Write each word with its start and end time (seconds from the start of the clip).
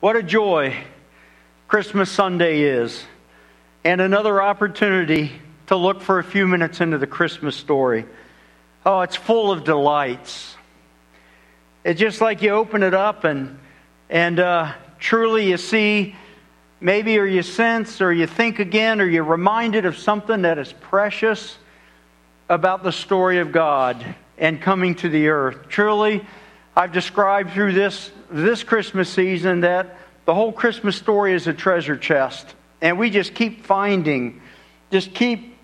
What 0.00 0.16
a 0.16 0.22
joy 0.22 0.82
Christmas 1.68 2.10
Sunday 2.10 2.62
is, 2.62 3.04
and 3.84 4.00
another 4.00 4.40
opportunity 4.40 5.30
to 5.66 5.76
look 5.76 6.00
for 6.00 6.18
a 6.18 6.24
few 6.24 6.48
minutes 6.48 6.80
into 6.80 6.96
the 6.96 7.06
Christmas 7.06 7.54
story. 7.54 8.06
Oh, 8.86 9.02
it's 9.02 9.16
full 9.16 9.52
of 9.52 9.62
delights. 9.62 10.56
It's 11.84 12.00
just 12.00 12.22
like 12.22 12.40
you 12.40 12.48
open 12.52 12.82
it 12.82 12.94
up 12.94 13.24
and 13.24 13.58
and 14.08 14.40
uh, 14.40 14.72
truly 14.98 15.50
you 15.50 15.58
see, 15.58 16.16
maybe 16.80 17.18
or 17.18 17.26
you 17.26 17.42
sense 17.42 18.00
or 18.00 18.10
you 18.10 18.26
think 18.26 18.58
again 18.58 19.02
or 19.02 19.04
you're 19.04 19.22
reminded 19.22 19.84
of 19.84 19.98
something 19.98 20.40
that 20.42 20.58
is 20.58 20.72
precious 20.80 21.58
about 22.48 22.82
the 22.82 22.90
story 22.90 23.38
of 23.40 23.52
God 23.52 24.02
and 24.38 24.62
coming 24.62 24.94
to 24.94 25.10
the 25.10 25.28
earth. 25.28 25.68
Truly, 25.68 26.24
I've 26.76 26.92
described 26.92 27.52
through 27.52 27.72
this 27.72 28.10
this 28.30 28.62
Christmas 28.62 29.08
season 29.08 29.60
that 29.60 29.96
the 30.24 30.34
whole 30.34 30.52
Christmas 30.52 30.96
story 30.96 31.34
is 31.34 31.46
a 31.46 31.52
treasure 31.52 31.96
chest. 31.96 32.54
And 32.80 32.98
we 32.98 33.10
just 33.10 33.34
keep 33.34 33.64
finding, 33.66 34.40
just 34.90 35.12
keep 35.12 35.56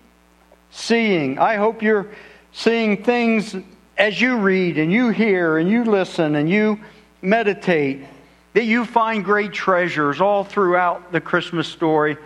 seeing. 0.69 1.39
I 1.39 1.55
hope 1.55 1.81
you're 1.81 2.07
seeing 2.51 3.03
things 3.03 3.55
as 3.97 4.19
you 4.19 4.37
read 4.37 4.77
and 4.77 4.91
you 4.91 5.09
hear 5.09 5.57
and 5.57 5.69
you 5.69 5.83
listen 5.85 6.35
and 6.35 6.49
you 6.49 6.79
meditate, 7.21 8.05
that 8.53 8.65
you 8.65 8.85
find 8.85 9.23
great 9.23 9.53
treasures 9.53 10.21
all 10.21 10.43
throughout 10.43 11.11
the 11.11 11.21
Christmas 11.21 11.67
story 11.67 12.17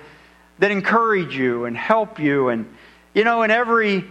that 0.59 0.71
encourage 0.71 1.35
you 1.35 1.65
and 1.65 1.77
help 1.77 2.19
you. 2.19 2.49
And, 2.49 2.67
you 3.13 3.23
know, 3.23 3.43
in 3.43 3.51
every, 3.51 4.05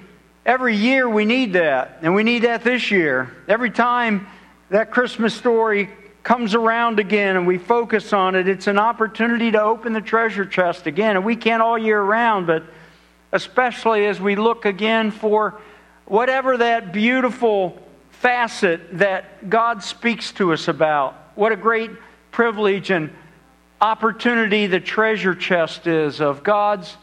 every 0.47 0.77
year 0.77 1.09
we 1.09 1.25
need 1.25 1.53
that. 1.55 1.99
And 2.03 2.15
we 2.15 2.23
need 2.23 2.41
that 2.41 2.65
this 2.65 2.91
year. 2.91 3.31
Every 3.47 3.71
time 3.71 4.27
that 4.71 4.91
Christmas 4.91 5.35
story 5.35 5.91
comes 6.23 6.55
around 6.55 6.99
again 6.99 7.37
and 7.37 7.47
we 7.47 7.59
focus 7.59 8.13
on 8.13 8.35
it, 8.35 8.49
it's 8.49 8.67
an 8.67 8.79
opportunity 8.79 9.51
to 9.51 9.61
open 9.61 9.93
the 9.93 10.01
treasure 10.01 10.45
chest 10.45 10.87
again. 10.87 11.17
And 11.17 11.25
we 11.25 11.37
can 11.37 11.61
all 11.61 11.77
year 11.77 12.01
round, 12.01 12.47
but 12.47 12.65
especially 13.33 14.07
as 14.07 14.21
we 14.21 14.37
look 14.37 14.65
again 14.65 15.11
for 15.11 15.61
whatever 16.07 16.57
that 16.57 16.93
beautiful 16.93 17.79
facet 18.11 18.99
that 18.99 19.49
God 19.49 19.83
speaks 19.83 20.33
to 20.33 20.53
us 20.53 20.69
about. 20.69 21.15
What 21.35 21.53
a 21.53 21.57
great 21.57 21.91
privilege 22.31 22.91
and 22.91 23.11
opportunity 23.81 24.67
the 24.67 24.81
treasure 24.81 25.35
chest 25.35 25.87
is 25.87 26.21
of 26.21 26.43
God's 26.43 26.97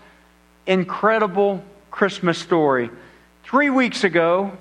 incredible 0.67 1.63
Christmas 1.89 2.37
story. 2.37 2.91
Three 3.43 3.69
weeks 3.69 4.03
ago, 4.03 4.55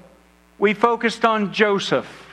we 0.59 0.73
focused 0.73 1.25
on 1.25 1.53
Joseph. 1.53 2.26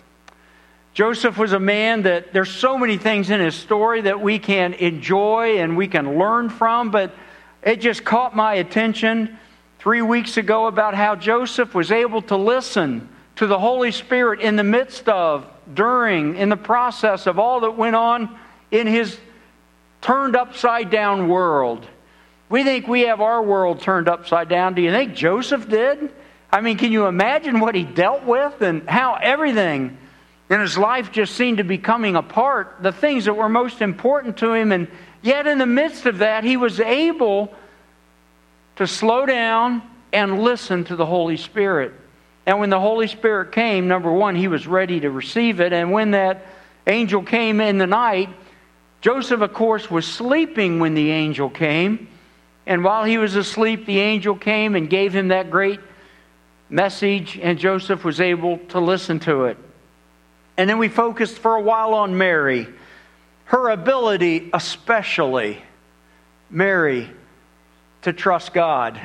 Joseph 0.94 1.40
was 1.40 1.54
a 1.54 1.60
man 1.60 2.04
that 2.04 2.34
there's 2.34 2.52
so 2.52 2.78
many 2.78 2.98
things 2.98 3.32
in 3.32 3.40
his 3.40 3.56
story 3.56 4.02
that 4.02 4.22
we 4.22 4.38
can 4.38 4.74
enjoy 4.74 5.58
and 5.58 5.76
we 5.76 5.88
can 5.88 6.20
learn 6.20 6.50
from, 6.50 6.92
but 6.92 7.16
it 7.64 7.82
just 7.82 8.06
caught 8.06 8.36
my 8.36 8.56
attention 8.56 9.40
three 9.80 10.04
weeks 10.04 10.38
ago 10.38 10.68
about 10.68 10.94
how 10.94 11.16
Joseph 11.16 11.74
was 11.74 11.92
able 11.92 12.22
to 12.24 12.38
listen 12.38 13.10
to 13.38 13.48
the 13.48 13.58
Holy 13.58 13.92
Spirit 13.92 14.40
in 14.42 14.56
the 14.56 14.64
midst 14.64 15.10
of, 15.10 15.48
during, 15.74 16.36
in 16.36 16.50
the 16.50 16.58
process 16.58 17.26
of 17.26 17.40
all 17.40 17.62
that 17.62 17.72
went 17.72 17.96
on 17.96 18.38
in 18.70 18.86
his 18.86 19.18
turned 20.02 20.36
upside 20.36 20.92
down 20.92 21.28
world. 21.28 21.88
We 22.50 22.64
think 22.64 22.88
we 22.88 23.02
have 23.02 23.20
our 23.20 23.42
world 23.42 23.82
turned 23.82 24.08
upside 24.08 24.48
down. 24.48 24.76
Do 24.76 24.84
you 24.84 24.92
think 24.92 25.16
Joseph 25.16 25.68
did? 25.68 26.14
I 26.52 26.62
mean, 26.62 26.78
can 26.78 26.92
you 26.92 27.08
imagine 27.08 27.60
what 27.60 27.74
he 27.74 27.84
dealt 27.84 28.26
with 28.26 28.62
and 28.62 28.88
how 28.88 29.16
everything 29.16 29.98
and 30.50 30.62
his 30.62 30.78
life 30.78 31.12
just 31.12 31.36
seemed 31.36 31.58
to 31.58 31.64
be 31.64 31.78
coming 31.78 32.16
apart, 32.16 32.78
the 32.82 32.92
things 32.92 33.26
that 33.26 33.34
were 33.34 33.50
most 33.50 33.82
important 33.82 34.38
to 34.38 34.54
him. 34.54 34.72
And 34.72 34.88
yet, 35.22 35.48
in 35.48 35.58
the 35.58 35.66
midst 35.66 36.06
of 36.06 36.20
that, 36.20 36.44
he 36.44 36.58
was 36.58 36.80
able 36.80 37.54
to 38.76 38.86
slow 38.88 39.26
down 39.26 39.82
and 40.12 40.40
listen 40.40 40.84
to 40.86 40.96
the 40.96 41.06
Holy 41.06 41.38
Spirit. 41.38 41.94
And 42.46 42.60
when 42.60 42.70
the 42.70 42.80
Holy 42.80 43.08
Spirit 43.08 43.52
came, 43.52 43.88
number 43.88 44.12
one, 44.12 44.36
he 44.36 44.48
was 44.48 44.68
ready 44.68 45.00
to 45.00 45.10
receive 45.10 45.60
it. 45.60 45.72
And 45.72 45.92
when 45.92 46.12
that 46.12 46.46
angel 46.86 47.24
came 47.24 47.62
in 47.62 47.78
the 47.78 47.88
night, 47.88 48.30
Joseph, 49.02 49.42
of 49.42 49.54
course, 49.54 49.90
was 49.90 50.06
sleeping 50.06 50.80
when 50.80 50.94
the 50.94 51.12
angel 51.12 51.50
came. 51.50 52.08
And 52.66 52.84
while 52.84 53.04
he 53.04 53.18
was 53.18 53.36
asleep, 53.36 53.86
the 53.86 54.00
angel 54.00 54.36
came 54.36 54.76
and 54.76 54.90
gave 54.90 55.14
him 55.14 55.30
that 55.30 55.52
great 55.52 55.80
message, 56.70 57.40
and 57.42 57.60
Joseph 57.60 58.04
was 58.04 58.20
able 58.20 58.58
to 58.70 58.80
listen 58.80 59.20
to 59.22 59.46
it. 59.46 59.58
And 60.58 60.70
then 60.70 60.78
we 60.78 60.88
focused 60.88 61.40
for 61.40 61.56
a 61.56 61.62
while 61.62 61.94
on 61.94 62.18
Mary, 62.18 62.68
her 63.46 63.70
ability, 63.70 64.50
especially 64.54 65.62
Mary, 66.50 67.10
to 68.04 68.14
trust 68.14 68.54
God, 68.54 69.00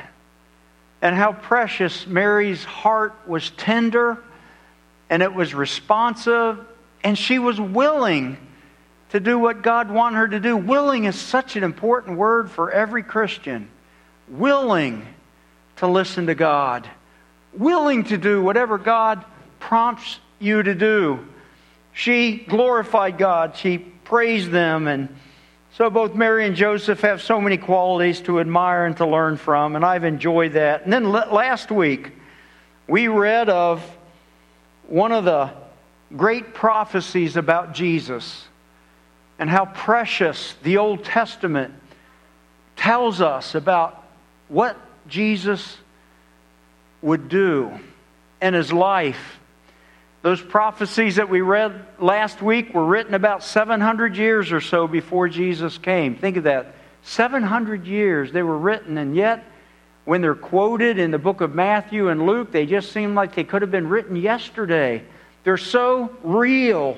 and 1.01 1.15
how 1.15 1.33
precious 1.33 2.05
Mary's 2.05 2.63
heart 2.63 3.15
was 3.27 3.49
tender 3.51 4.21
and 5.09 5.23
it 5.23 5.33
was 5.33 5.53
responsive, 5.53 6.59
and 7.03 7.17
she 7.17 7.39
was 7.39 7.59
willing 7.59 8.37
to 9.09 9.19
do 9.19 9.39
what 9.39 9.63
God 9.63 9.89
wanted 9.89 10.17
her 10.17 10.27
to 10.27 10.39
do. 10.39 10.55
Willing 10.55 11.05
is 11.05 11.19
such 11.19 11.55
an 11.55 11.63
important 11.63 12.17
word 12.17 12.51
for 12.51 12.69
every 12.71 13.01
Christian. 13.01 13.69
Willing 14.27 15.07
to 15.77 15.87
listen 15.87 16.27
to 16.27 16.35
God, 16.35 16.87
willing 17.53 18.03
to 18.05 18.17
do 18.17 18.43
whatever 18.43 18.77
God 18.77 19.25
prompts 19.59 20.19
you 20.37 20.61
to 20.61 20.75
do. 20.75 21.27
She 21.99 22.37
glorified 22.37 23.17
God, 23.17 23.57
she 23.57 23.77
praised 23.77 24.51
them, 24.51 24.87
and 24.87 25.13
so 25.73 25.89
both 25.89 26.15
Mary 26.15 26.47
and 26.47 26.55
Joseph 26.55 27.01
have 27.01 27.21
so 27.21 27.41
many 27.41 27.57
qualities 27.57 28.21
to 28.21 28.39
admire 28.39 28.85
and 28.85 28.95
to 28.95 29.05
learn 29.05 29.35
from, 29.35 29.75
and 29.75 29.83
I've 29.83 30.05
enjoyed 30.05 30.53
that. 30.53 30.85
And 30.85 30.93
then 30.93 31.11
last 31.11 31.71
week, 31.71 32.13
we 32.87 33.09
read 33.09 33.49
of 33.49 33.83
one 34.87 35.11
of 35.11 35.25
the 35.25 35.51
great 36.15 36.53
prophecies 36.53 37.35
about 37.35 37.73
Jesus 37.73 38.47
and 39.37 39.49
how 39.49 39.65
precious 39.65 40.55
the 40.63 40.77
Old 40.77 41.03
Testament 41.03 41.73
tells 42.77 43.19
us 43.19 43.55
about 43.55 44.05
what 44.47 44.77
Jesus 45.09 45.75
would 47.01 47.27
do 47.27 47.77
in 48.41 48.53
his 48.53 48.71
life 48.71 49.38
those 50.21 50.41
prophecies 50.41 51.15
that 51.15 51.29
we 51.29 51.41
read 51.41 51.85
last 51.97 52.41
week 52.41 52.73
were 52.73 52.85
written 52.85 53.13
about 53.13 53.43
700 53.43 54.17
years 54.17 54.51
or 54.51 54.59
so 54.59 54.87
before 54.87 55.29
Jesus 55.29 55.77
came. 55.77 56.15
Think 56.15 56.37
of 56.37 56.43
that. 56.43 56.75
700 57.03 57.87
years 57.87 58.31
they 58.33 58.43
were 58.43 58.57
written, 58.57 58.97
and 58.97 59.15
yet, 59.15 59.45
when 60.03 60.21
they're 60.21 60.35
quoted 60.35 60.99
in 60.99 61.11
the 61.11 61.17
book 61.17 61.39
of 61.39 61.55
Matthew 61.55 62.09
and 62.09 62.25
Luke, 62.25 62.51
they 62.51 62.65
just 62.65 62.91
seem 62.91 63.15
like 63.15 63.33
they 63.35 63.45
could 63.45 63.61
have 63.61 63.71
been 63.71 63.87
written 63.87 64.17
yesterday. 64.17 65.03
They're 65.45 65.55
so 65.55 66.13
real, 66.21 66.97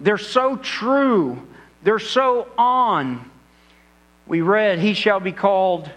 they're 0.00 0.18
so 0.18 0.56
true, 0.56 1.40
they're 1.82 1.98
so 1.98 2.48
on. 2.58 3.30
We 4.26 4.42
read, 4.42 4.78
He 4.78 4.92
shall 4.92 5.20
be 5.20 5.32
called 5.32 5.90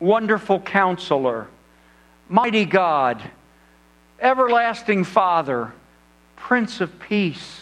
Wonderful 0.00 0.60
Counselor, 0.60 1.46
Mighty 2.28 2.64
God 2.64 3.22
everlasting 4.20 5.04
Father, 5.04 5.72
Prince 6.36 6.80
of 6.80 6.98
Peace. 7.00 7.60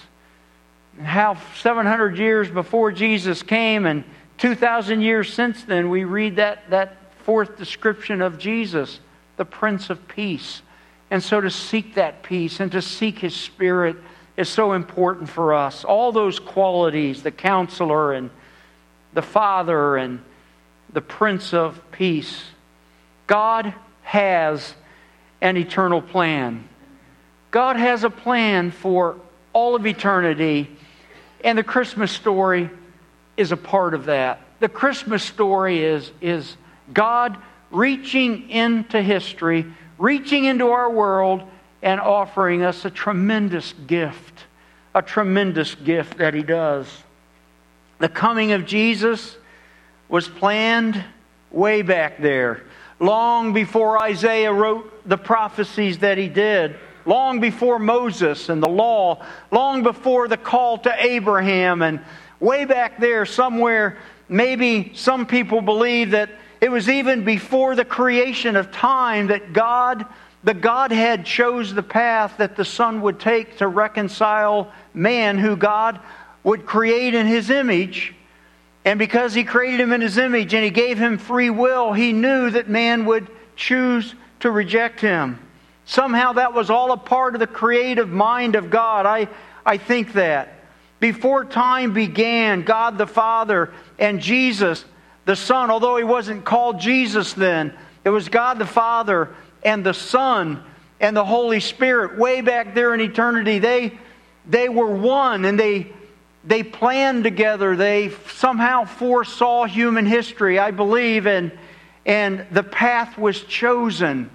How 1.03 1.37
700 1.57 2.19
years 2.19 2.51
before 2.51 2.91
Jesus 2.91 3.43
came 3.43 3.85
and 3.87 4.05
2,000 4.39 5.01
years 5.01 5.33
since 5.33 5.65
then, 5.65 5.91
we 5.91 6.05
read 6.05 6.37
that, 6.37 6.71
that 6.71 6.97
fourth 7.25 7.57
description 7.57 8.23
of 8.23 8.39
Jesus, 8.39 9.01
the 9.37 9.45
Prince 9.45 9.91
of 9.91 10.07
Peace. 10.09 10.63
And 11.11 11.23
so 11.23 11.41
to 11.41 11.51
seek 11.51 11.95
that 11.95 12.23
peace 12.23 12.61
and 12.61 12.73
to 12.73 12.83
seek 12.83 13.19
His 13.19 13.35
Spirit 13.35 13.97
is 14.37 14.49
so 14.49 14.73
important 14.73 15.29
for 15.29 15.55
us. 15.55 15.85
All 15.85 16.13
those 16.13 16.39
qualities, 16.39 17.23
the 17.23 17.31
counselor 17.31 18.13
and 18.13 18.31
the 19.15 19.23
Father 19.23 19.97
and 19.97 20.21
the 20.93 21.01
Prince 21.01 21.55
of 21.55 21.81
Peace, 21.93 22.45
God 23.27 23.75
has 24.03 24.75
an 25.41 25.57
eternal 25.57 26.03
plan. 26.03 26.69
God 27.51 27.77
has 27.77 28.05
a 28.05 28.11
plan 28.11 28.71
for 28.71 29.17
all 29.53 29.75
of 29.75 29.87
eternity, 29.87 30.71
and 31.43 31.57
the 31.57 31.63
Christmas 31.63 32.13
story 32.13 32.71
is 33.37 33.53
a 33.53 33.57
part 33.57 33.95
of 33.95 34.07
that. 34.07 34.41
The 34.61 34.69
Christmas 34.69 35.23
story 35.23 35.83
is, 35.83 36.11
is 36.21 36.57
God 36.93 37.37
reaching 37.71 38.49
into 38.51 39.03
history, 39.03 39.67
reaching 39.99 40.45
into 40.45 40.69
our 40.69 40.91
world, 40.91 41.43
and 41.83 42.01
offering 42.01 42.63
us 42.63 42.85
a 42.85 42.91
tremendous 42.91 43.75
gift. 43.87 44.45
A 44.95 45.03
tremendous 45.03 45.75
gift 45.75 46.19
that 46.19 46.35
He 46.35 46.43
does. 46.43 46.89
The 47.99 48.09
coming 48.09 48.53
of 48.53 48.65
Jesus 48.65 49.37
was 50.09 50.29
planned 50.29 51.03
way 51.51 51.83
back 51.83 52.19
there 52.19 52.63
long 52.99 53.53
before 53.53 54.03
Isaiah 54.03 54.53
wrote 54.53 55.09
the 55.09 55.19
prophecies 55.19 55.99
that 55.99 56.19
he 56.19 56.29
did, 56.29 56.77
long 57.05 57.41
before 57.41 57.79
Moses 57.79 58.49
and 58.49 58.63
the 58.63 58.69
law, 58.69 59.25
long 59.51 59.83
before 59.83 60.29
the 60.29 60.37
call 60.37 60.79
to 60.79 60.95
Abraham. 60.99 61.83
And 61.83 62.01
way 62.41 62.65
back 62.65 62.99
there 62.99 63.27
somewhere, 63.27 63.99
maybe 64.29 64.93
some 64.95 65.27
people 65.27 65.61
believe 65.61 66.11
that 66.13 66.31
it 66.61 66.71
was 66.71 66.89
even 66.89 67.25
before 67.25 67.75
the 67.75 67.85
creation 67.85 68.57
of 68.57 68.73
time 68.73 69.27
that 69.29 69.53
God, 69.53 70.07
the 70.43 70.55
Godhead, 70.55 71.27
chose 71.27 71.75
the 71.75 71.83
path 71.83 72.39
that 72.39 72.57
the 72.57 72.65
Son 72.65 73.03
would 73.03 73.21
take 73.21 73.59
to 73.59 73.69
reconcile 73.69 74.73
man 74.95 75.39
who 75.39 75.55
God 75.57 76.01
would 76.43 76.65
create 76.65 77.15
in 77.15 77.27
his 77.27 77.51
image. 77.51 78.16
And 78.87 79.01
because 79.01 79.35
he 79.35 79.43
created 79.43 79.81
him 79.81 79.93
in 79.93 80.01
his 80.01 80.17
image 80.17 80.55
and 80.55 80.65
he 80.65 80.71
gave 80.71 80.97
him 80.97 81.19
free 81.19 81.51
will, 81.51 81.93
he 81.93 82.13
knew 82.13 82.51
that 82.51 82.69
man 82.69 83.05
would 83.05 83.29
choose 83.57 84.15
to 84.41 84.51
reject 84.51 85.01
him. 85.01 85.41
Somehow 85.85 86.35
that 86.35 86.55
was 86.55 86.71
all 86.71 86.93
a 86.93 86.97
part 86.97 87.35
of 87.35 87.41
the 87.41 87.49
creative 87.49 88.09
mind 88.09 88.55
of 88.55 88.71
God. 88.71 89.05
I, 89.05 89.29
I 89.67 89.77
think 89.77 90.13
that. 90.13 90.53
Before 91.01 91.45
time 91.45 91.93
began, 91.95 92.63
God 92.63 92.97
the 92.97 93.09
Father 93.09 93.73
and 93.99 94.21
Jesus 94.21 94.85
the 95.25 95.37
Son, 95.37 95.73
although 95.73 95.97
he 95.97 96.05
wasn't 96.05 96.45
called 96.45 96.81
Jesus 96.81 97.33
then, 97.33 97.77
it 98.05 98.11
was 98.11 98.29
God 98.29 98.61
the 98.61 98.67
Father 98.67 99.35
and 99.65 99.85
the 99.85 99.95
Son 99.95 100.63
and 101.01 101.17
the 101.17 101.25
Holy 101.25 101.59
Spirit 101.59 102.17
way 102.17 102.41
back 102.41 102.73
there 102.77 102.95
in 102.95 103.01
eternity. 103.01 103.59
They, 103.59 103.99
they 104.49 104.69
were 104.69 104.95
one 104.95 105.45
and 105.45 105.59
they, 105.59 105.93
they 106.47 106.63
planned 106.63 107.25
together. 107.25 107.77
They 107.77 108.11
somehow 108.29 108.85
foresaw 108.85 109.65
human 109.65 110.07
history, 110.07 110.59
I 110.59 110.71
believe, 110.71 111.27
and, 111.27 111.51
and 112.07 112.47
the 112.53 112.63
path 112.63 113.19
was 113.19 113.43
chosen. 113.43 114.31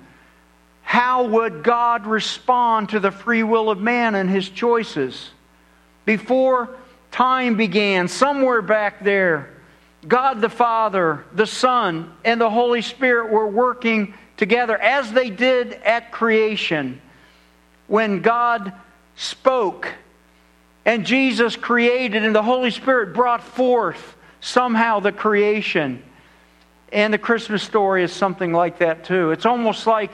How 0.82 1.26
would 1.26 1.64
God 1.64 2.06
respond 2.06 2.90
to 2.90 3.00
the 3.00 3.12
free 3.12 3.44
will 3.44 3.70
of 3.70 3.80
man 3.80 4.16
and 4.16 4.30
his 4.30 4.50
choices? 4.50 5.32
Before 6.04 6.76
time 7.12 7.56
began, 7.56 8.10
somewhere 8.10 8.62
back 8.62 9.04
there, 9.04 9.50
God 10.06 10.42
the 10.42 10.50
Father, 10.50 11.24
the 11.34 11.46
Son, 11.46 12.12
and 12.26 12.42
the 12.42 12.50
Holy 12.50 12.82
Spirit 12.82 13.32
were 13.32 13.48
working 13.48 14.16
together 14.36 14.78
as 14.78 15.14
they 15.14 15.30
did 15.30 15.74
at 15.74 16.12
creation. 16.12 17.00
When 17.88 18.22
God 18.22 18.74
spoke 19.16 19.88
and 20.86 21.06
Jesus 21.06 21.56
created 21.56 22.24
and 22.24 22.36
the 22.36 22.44
Holy 22.44 22.72
Spirit 22.72 23.14
brought 23.14 23.44
forth 23.44 24.16
somehow 24.40 25.00
the 25.00 25.12
creation. 25.12 26.04
And 26.92 27.14
the 27.14 27.18
Christmas 27.18 27.64
story 27.64 28.04
is 28.04 28.12
something 28.12 28.52
like 28.52 28.80
that 28.80 29.06
too. 29.06 29.32
It's 29.32 29.46
almost 29.46 29.88
like 29.88 30.12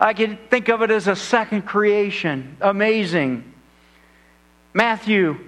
I 0.00 0.14
could 0.14 0.50
think 0.50 0.68
of 0.68 0.82
it 0.82 0.90
as 0.90 1.08
a 1.08 1.16
second 1.16 1.62
creation. 1.62 2.56
Amazing. 2.60 3.52
Matthew 4.72 5.38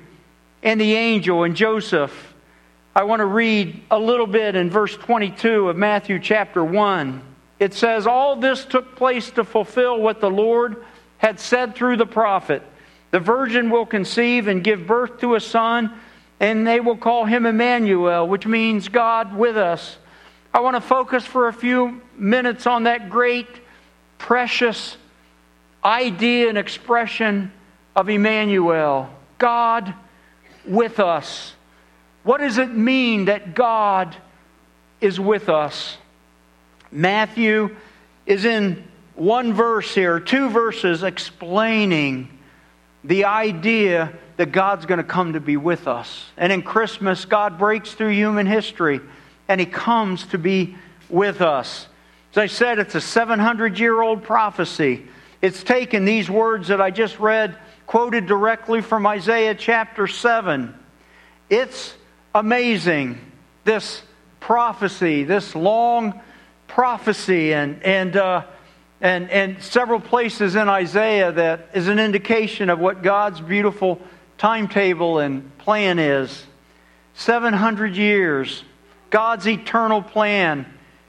and 0.63 0.81
the 0.81 0.95
angel 0.95 1.45
and 1.45 1.55
Joseph 1.55 2.29
I 2.99 3.05
want 3.05 3.21
to 3.21 3.27
read 3.27 3.81
a 3.93 3.99
little 3.99 4.27
bit 4.27 4.57
in 4.57 4.71
verse 4.71 4.97
22 4.97 5.69
of 5.69 5.77
Matthew 5.77 6.19
chapter 6.19 6.65
1. 6.65 7.23
It 7.61 7.73
says, 7.73 8.09
All 8.09 8.35
this 8.35 8.65
took 8.65 8.97
place 8.97 9.31
to 9.31 9.45
fulfill 9.45 10.01
what 10.01 10.21
the 10.21 10.29
Lord 10.29 10.85
had 11.19 11.39
said 11.39 11.77
through 11.77 11.99
the 11.99 12.07
prophet. 12.07 12.61
The 13.11 13.21
virgin 13.21 13.71
will 13.71 13.87
conceive 13.87 14.49
and 14.49 14.63
give 14.63 14.87
birth 14.87 15.21
to 15.21 15.35
a 15.35 15.41
son, 15.41 15.93
and 16.41 16.67
they 16.67 16.81
will 16.81 16.97
call 16.97 17.25
him 17.25 17.47
Emmanuel, 17.47 18.29
which 18.29 18.47
means 18.47 18.89
God 18.89 19.35
with 19.35 19.57
us. 19.57 19.99
I 20.53 20.61
want 20.61 20.77
to 20.77 20.81
focus 20.81 21.25
for 21.25 21.49
a 21.49 21.53
few 21.53 22.01
minutes 22.17 22.67
on 22.67 22.85
that 22.85 23.11
great, 23.11 23.49
precious 24.19 24.97
idea 25.85 26.49
and 26.49 26.59
expression 26.59 27.53
of 27.95 28.09
Emmanuel 28.09 29.11
God 29.39 29.95
with 30.67 31.01
us. 31.01 31.55
What 32.25 32.39
does 32.39 32.59
it 32.59 32.71
mean 32.71 33.27
that 33.27 33.55
God 33.55 34.17
is 35.01 35.19
with 35.19 35.49
us? 35.49 35.97
Matthew 36.91 37.77
is 38.27 38.45
in 38.45 38.85
one 39.15 39.53
verse 39.53 39.95
here, 39.95 40.21
two 40.21 40.51
verses 40.51 41.03
explaining 41.03 42.38
the 43.05 43.25
idea 43.25 44.13
that 44.37 44.53
God's 44.53 44.87
going 44.87 44.99
to 44.99 45.05
come 45.05 45.33
to 45.35 45.41
be 45.41 45.57
with 45.57 45.87
us. 45.87 46.27
And 46.37 46.53
in 46.53 46.63
Christmas, 46.63 47.25
God 47.25 47.59
breaks 47.59 47.93
through 47.93 48.11
human 48.11 48.47
history 48.47 49.01
and 49.49 49.61
He 49.61 49.67
comes 49.67 50.27
to 50.29 50.39
be 50.39 50.77
with 51.09 51.41
us. 51.41 51.87
As 52.33 52.39
I 52.39 52.47
said, 52.47 52.79
it's 52.79 52.95
a 52.95 53.01
700 53.01 53.79
year 53.79 54.01
old 54.01 54.23
prophecy. 54.23 55.07
It's 55.41 55.63
taken 55.63 56.05
these 56.05 56.29
words 56.29 56.69
that 56.69 56.81
I 56.81 56.91
just 56.91 57.19
read, 57.19 57.57
quoted 57.87 58.27
directly 58.27 58.83
from 58.83 59.07
Isaiah 59.07 59.55
chapter 59.55 60.07
7. 60.07 60.75
It's 61.49 61.95
amazing, 62.35 63.19
this 63.65 64.03
prophecy, 64.41 65.25
this 65.25 65.55
long 65.55 66.21
prophecy, 66.67 67.55
and, 67.55 67.83
and, 67.83 68.17
uh, 68.17 68.43
and, 69.01 69.31
and 69.31 69.63
several 69.63 70.01
places 70.01 70.57
in 70.57 70.69
Isaiah 70.69 71.33
that 71.33 71.69
is 71.75 71.89
an 71.89 71.99
indication 71.99 72.71
of 72.71 72.79
what 72.79 73.03
God's 73.03 73.41
beautiful 73.41 74.01
timetable 74.39 75.19
and 75.19 75.57
plan 75.59 75.99
is. 75.99 76.45
700 77.15 77.97
years, 77.97 78.65
God's 79.11 79.47
eternal 79.47 80.03
plan, 80.03 80.67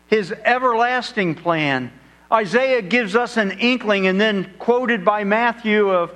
His 0.07 0.31
everlasting 0.31 1.35
plan. 1.35 1.91
Isaiah 2.31 2.81
gives 2.81 3.15
us 3.15 3.37
an 3.37 3.51
inkling, 3.51 4.07
and 4.07 4.19
then 4.19 4.53
quoted 4.59 5.03
by 5.03 5.23
Matthew, 5.23 5.89
of, 5.89 6.11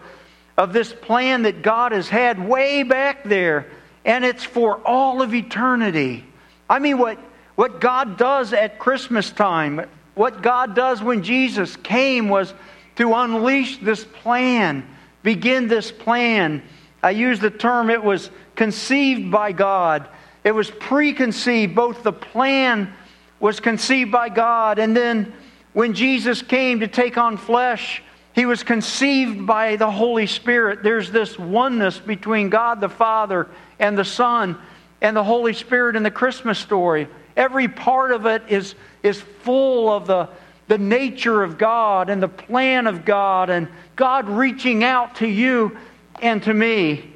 of 0.58 0.74
this 0.74 0.94
plan 0.94 1.44
that 1.44 1.62
God 1.62 1.92
has 1.92 2.10
had 2.10 2.48
way 2.48 2.84
back 2.84 3.24
there 3.24 3.68
and 4.06 4.26
it's 4.26 4.44
for 4.44 4.78
all 4.86 5.22
of 5.22 5.34
eternity. 5.34 6.26
I 6.70 6.80
mean, 6.80 6.98
what, 6.98 7.18
what 7.56 7.80
God 7.80 8.18
does 8.18 8.54
at 8.54 8.80
Christmas 8.80 9.32
time, 9.32 9.88
what 10.16 10.42
God 10.42 10.76
does 10.76 11.02
when 11.02 11.24
Jesus 11.24 11.76
came 11.78 12.30
was 12.30 12.54
to 12.98 13.14
unleash 13.14 13.78
this 13.78 14.04
plan, 14.04 14.88
begin 15.24 15.68
this 15.68 15.92
plan. 15.92 16.62
I 17.02 17.12
use 17.12 17.40
the 17.40 17.50
term, 17.50 17.90
it 17.90 18.04
was 18.04 18.30
conceived 18.56 19.32
by 19.32 19.52
God. 19.52 20.08
It 20.44 20.52
was 20.52 20.70
preconceived. 20.70 21.74
Both 21.74 22.04
the 22.04 22.14
plan 22.14 22.94
was 23.40 23.60
conceived 23.60 24.12
by 24.12 24.30
God, 24.30 24.80
and 24.80 24.96
then 24.96 25.34
when 25.74 25.94
Jesus 25.94 26.42
came 26.42 26.80
to 26.82 26.88
take 26.88 27.18
on 27.18 27.36
flesh, 27.36 28.02
he 28.34 28.46
was 28.46 28.64
conceived 28.64 29.46
by 29.46 29.76
the 29.76 29.90
Holy 29.90 30.28
Spirit. 30.28 30.84
There's 30.84 31.12
this 31.12 31.38
oneness 31.38 32.00
between 32.00 32.50
God 32.50 32.80
the 32.80 32.90
Father 32.90 33.48
and 33.80 33.98
the 33.98 34.06
Son 34.06 34.58
and 35.02 35.16
the 35.16 35.24
Holy 35.24 35.54
Spirit 35.54 35.96
in 35.96 36.04
the 36.04 36.12
Christmas 36.12 36.58
story. 36.58 37.08
Every 37.36 37.68
part 37.68 38.12
of 38.12 38.26
it 38.26 38.44
is, 38.48 38.76
is 39.02 39.20
full 39.22 39.92
of 39.92 40.08
the, 40.08 40.30
the 40.68 40.78
nature 40.78 41.44
of 41.44 41.58
God 41.58 42.10
and 42.10 42.22
the 42.22 42.28
plan 42.28 42.88
of 42.88 43.06
God 43.06 43.50
and 43.50 43.68
God 43.96 44.28
reaching 44.30 44.84
out 44.84 45.16
to 45.18 45.28
you 45.28 45.78
and 46.22 46.42
to 46.44 46.54
me. 46.54 47.14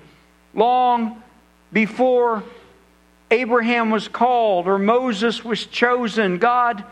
Long 0.53 1.21
before 1.71 2.43
Abraham 3.29 3.89
was 3.89 4.07
called 4.07 4.67
or 4.67 4.79
Moses 4.79 5.43
was 5.43 5.65
chosen, 5.65 6.37
God 6.37 6.83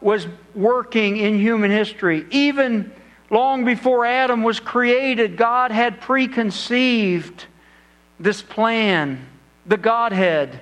was 0.00 0.26
working 0.54 1.16
in 1.16 1.38
human 1.38 1.70
history. 1.70 2.26
Even 2.30 2.92
long 3.30 3.64
before 3.64 4.04
Adam 4.04 4.42
was 4.42 4.58
created, 4.58 5.36
God 5.36 5.70
had 5.70 6.00
preconceived 6.00 7.46
this 8.18 8.42
plan, 8.42 9.26
the 9.66 9.76
Godhead. 9.76 10.60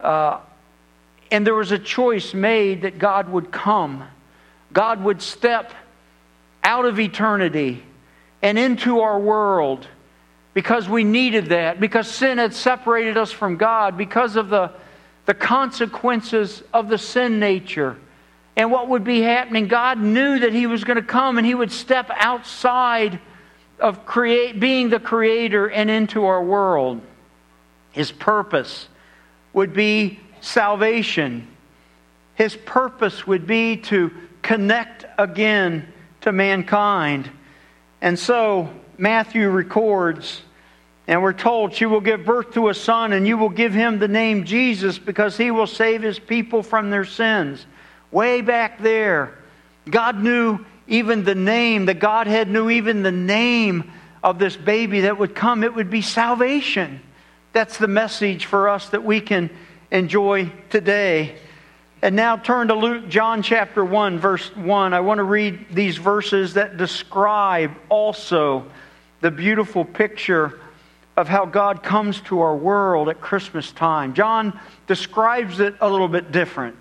Uh, 0.00 0.40
and 1.30 1.46
there 1.46 1.54
was 1.54 1.72
a 1.72 1.78
choice 1.78 2.34
made 2.34 2.82
that 2.82 2.98
God 2.98 3.28
would 3.28 3.50
come. 3.50 4.04
God 4.72 5.02
would 5.02 5.22
step 5.22 5.72
out 6.62 6.84
of 6.84 6.98
eternity 6.98 7.82
and 8.42 8.58
into 8.58 9.00
our 9.00 9.18
world 9.18 9.86
because 10.54 10.88
we 10.88 11.04
needed 11.04 11.46
that, 11.46 11.80
because 11.80 12.08
sin 12.10 12.38
had 12.38 12.54
separated 12.54 13.16
us 13.16 13.30
from 13.30 13.56
God, 13.56 13.96
because 13.96 14.36
of 14.36 14.48
the, 14.48 14.70
the 15.26 15.34
consequences 15.34 16.62
of 16.72 16.88
the 16.88 16.98
sin 16.98 17.38
nature 17.38 17.96
and 18.56 18.70
what 18.70 18.88
would 18.88 19.04
be 19.04 19.20
happening. 19.20 19.68
God 19.68 19.98
knew 19.98 20.38
that 20.38 20.52
He 20.52 20.66
was 20.66 20.84
going 20.84 20.96
to 20.96 21.02
come 21.02 21.36
and 21.36 21.46
He 21.46 21.54
would 21.54 21.70
step 21.70 22.10
outside 22.14 23.20
of 23.78 24.06
create, 24.06 24.58
being 24.58 24.88
the 24.88 24.98
creator 24.98 25.68
and 25.68 25.90
into 25.90 26.24
our 26.24 26.42
world. 26.42 27.02
His 27.92 28.10
purpose 28.10 28.88
would 29.52 29.74
be 29.74 30.20
salvation. 30.46 31.46
His 32.34 32.54
purpose 32.54 33.26
would 33.26 33.46
be 33.46 33.78
to 33.78 34.12
connect 34.42 35.06
again 35.18 35.92
to 36.22 36.32
mankind. 36.32 37.30
And 38.00 38.18
so 38.18 38.70
Matthew 38.98 39.48
records, 39.48 40.42
and 41.08 41.22
we're 41.22 41.32
told 41.32 41.74
she 41.74 41.86
will 41.86 42.00
give 42.00 42.24
birth 42.24 42.52
to 42.54 42.68
a 42.68 42.74
son, 42.74 43.12
and 43.12 43.26
you 43.26 43.36
will 43.36 43.48
give 43.48 43.72
him 43.72 43.98
the 43.98 44.08
name 44.08 44.44
Jesus 44.44 44.98
because 44.98 45.36
he 45.36 45.50
will 45.50 45.66
save 45.66 46.02
his 46.02 46.18
people 46.18 46.62
from 46.62 46.90
their 46.90 47.04
sins. 47.04 47.64
Way 48.10 48.40
back 48.40 48.80
there, 48.80 49.36
God 49.90 50.22
knew 50.22 50.64
even 50.86 51.24
the 51.24 51.34
name, 51.34 51.86
the 51.86 51.94
Godhead 51.94 52.48
knew 52.48 52.70
even 52.70 53.02
the 53.02 53.12
name 53.12 53.90
of 54.22 54.38
this 54.38 54.56
baby 54.56 55.02
that 55.02 55.18
would 55.18 55.34
come. 55.34 55.64
It 55.64 55.74
would 55.74 55.90
be 55.90 56.02
salvation. 56.02 57.00
that's 57.52 57.78
the 57.78 57.88
message 57.88 58.44
for 58.44 58.68
us 58.68 58.90
that 58.90 59.02
we 59.02 59.20
can 59.20 59.48
enjoy 59.90 60.52
today. 60.70 61.36
And 62.02 62.14
now 62.14 62.36
turn 62.36 62.68
to 62.68 62.74
Luke, 62.74 63.08
John 63.08 63.42
chapter 63.42 63.84
1, 63.84 64.18
verse 64.18 64.54
1. 64.54 64.94
I 64.94 65.00
want 65.00 65.18
to 65.18 65.24
read 65.24 65.66
these 65.70 65.96
verses 65.96 66.54
that 66.54 66.76
describe 66.76 67.72
also 67.88 68.66
the 69.20 69.30
beautiful 69.30 69.84
picture 69.84 70.60
of 71.16 71.28
how 71.28 71.46
God 71.46 71.82
comes 71.82 72.20
to 72.22 72.40
our 72.40 72.54
world 72.54 73.08
at 73.08 73.20
Christmas 73.20 73.72
time. 73.72 74.12
John 74.12 74.58
describes 74.86 75.60
it 75.60 75.74
a 75.80 75.88
little 75.88 76.08
bit 76.08 76.30
different. 76.30 76.76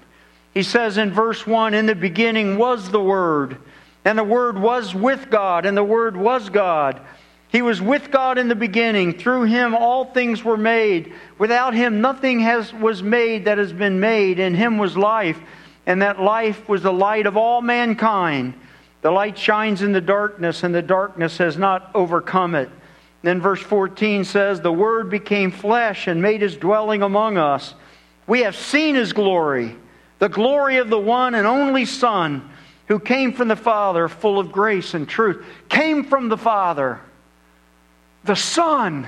He 0.53 0.63
says 0.63 0.97
in 0.97 1.11
verse 1.11 1.47
1 1.47 1.73
In 1.73 1.85
the 1.85 1.95
beginning 1.95 2.57
was 2.57 2.89
the 2.89 3.01
Word, 3.01 3.57
and 4.03 4.17
the 4.17 4.23
Word 4.23 4.59
was 4.59 4.93
with 4.93 5.29
God, 5.29 5.65
and 5.65 5.77
the 5.77 5.83
Word 5.83 6.17
was 6.17 6.49
God. 6.49 7.01
He 7.49 7.61
was 7.61 7.81
with 7.81 8.11
God 8.11 8.37
in 8.37 8.47
the 8.47 8.55
beginning. 8.55 9.17
Through 9.17 9.43
him 9.43 9.75
all 9.75 10.05
things 10.05 10.43
were 10.43 10.57
made. 10.57 11.13
Without 11.37 11.73
him 11.73 12.01
nothing 12.01 12.39
has, 12.41 12.73
was 12.73 13.03
made 13.03 13.45
that 13.45 13.57
has 13.57 13.71
been 13.71 13.99
made. 13.99 14.39
In 14.39 14.53
him 14.53 14.77
was 14.77 14.97
life, 14.97 15.39
and 15.85 16.01
that 16.01 16.19
life 16.19 16.67
was 16.67 16.83
the 16.83 16.93
light 16.93 17.25
of 17.25 17.37
all 17.37 17.61
mankind. 17.61 18.55
The 19.01 19.11
light 19.11 19.37
shines 19.37 19.81
in 19.81 19.91
the 19.91 20.01
darkness, 20.01 20.63
and 20.63 20.73
the 20.73 20.81
darkness 20.81 21.37
has 21.37 21.57
not 21.57 21.91
overcome 21.93 22.55
it. 22.55 22.69
Then 23.21 23.41
verse 23.41 23.61
14 23.61 24.23
says, 24.23 24.61
The 24.61 24.71
Word 24.71 25.09
became 25.09 25.51
flesh 25.51 26.07
and 26.07 26.21
made 26.21 26.41
his 26.41 26.57
dwelling 26.57 27.03
among 27.03 27.37
us. 27.37 27.73
We 28.27 28.41
have 28.41 28.55
seen 28.55 28.95
his 28.95 29.13
glory, 29.13 29.75
the 30.19 30.29
glory 30.29 30.77
of 30.77 30.89
the 30.89 30.99
one 30.99 31.35
and 31.35 31.45
only 31.45 31.85
Son 31.85 32.49
who 32.87 32.99
came 32.99 33.33
from 33.33 33.47
the 33.47 33.55
Father, 33.55 34.07
full 34.07 34.39
of 34.39 34.51
grace 34.51 34.93
and 34.93 35.07
truth. 35.07 35.45
Came 35.69 36.03
from 36.03 36.29
the 36.29 36.37
Father 36.37 36.99
the 38.25 38.35
Son, 38.35 39.07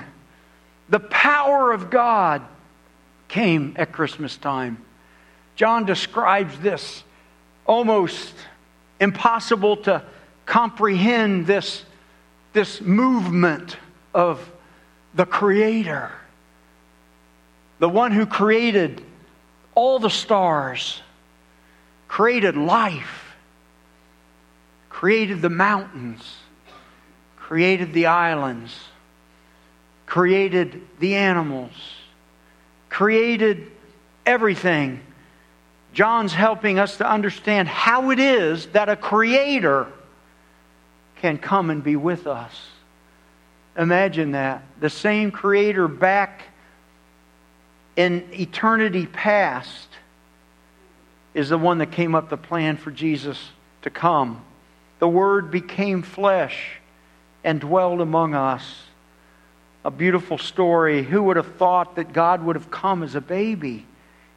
the 0.90 1.00
power 1.00 1.72
of 1.72 1.90
God 1.90 2.44
came 3.28 3.74
at 3.78 3.92
Christmas 3.92 4.38
time. 4.38 4.78
John 5.56 5.86
describes 5.86 6.58
this 6.60 7.04
almost 7.66 8.34
impossible 9.00 9.78
to 9.78 10.04
comprehend 10.46 11.48
this, 11.48 11.84
this 12.54 12.80
movement 12.80 13.78
of 14.14 14.50
the 15.16 15.26
Creator, 15.26 16.12
the 17.80 17.90
one 17.90 18.12
who 18.12 18.26
created 18.28 19.04
all 19.74 19.98
the 19.98 20.10
stars, 20.10 21.02
created 22.08 22.56
life, 22.56 23.36
created 24.90 25.42
the 25.42 25.50
mountains, 25.50 26.38
created 27.36 27.94
the 27.94 28.06
islands 28.06 28.87
created 30.08 30.82
the 31.00 31.16
animals, 31.16 31.74
created 32.90 33.70
everything. 34.26 35.02
John's 35.94 36.34
helping 36.34 36.80
us 36.80 36.98
to 36.98 37.08
understand 37.08 37.68
how 37.68 38.10
it 38.10 38.20
is 38.20 38.68
that 38.68 38.90
a 38.90 38.96
creator 38.96 39.88
can 41.18 41.38
come 41.38 41.70
and 41.70 41.84
be 41.84 41.96
with 41.96 42.26
us. 42.26 42.54
Imagine 43.78 44.32
that. 44.32 44.64
The 44.80 44.90
same 44.90 45.30
creator 45.30 45.88
back 45.88 46.44
in 47.96 48.28
eternity 48.32 49.06
past 49.06 49.90
is 51.34 51.50
the 51.50 51.58
one 51.58 51.80
that 51.80 51.92
came 51.92 52.16
up 52.16 52.30
the 52.30 52.38
plan 52.38 52.78
for 52.78 52.92
Jesus 52.92 53.52
to 53.82 53.90
come. 53.90 54.44
The 55.00 55.08
Word 55.08 55.52
became 55.52 56.02
flesh 56.02 56.80
and 57.44 57.60
dwelled 57.60 58.02
among 58.02 58.34
us 58.34 58.87
a 59.88 59.90
beautiful 59.90 60.38
story. 60.38 61.02
Who 61.02 61.24
would 61.24 61.38
have 61.38 61.56
thought 61.56 61.96
that 61.96 62.12
God 62.12 62.44
would 62.44 62.58
have 62.58 62.70
come 62.70 63.04
as 63.04 63.16
a 63.16 63.22
baby 63.22 63.86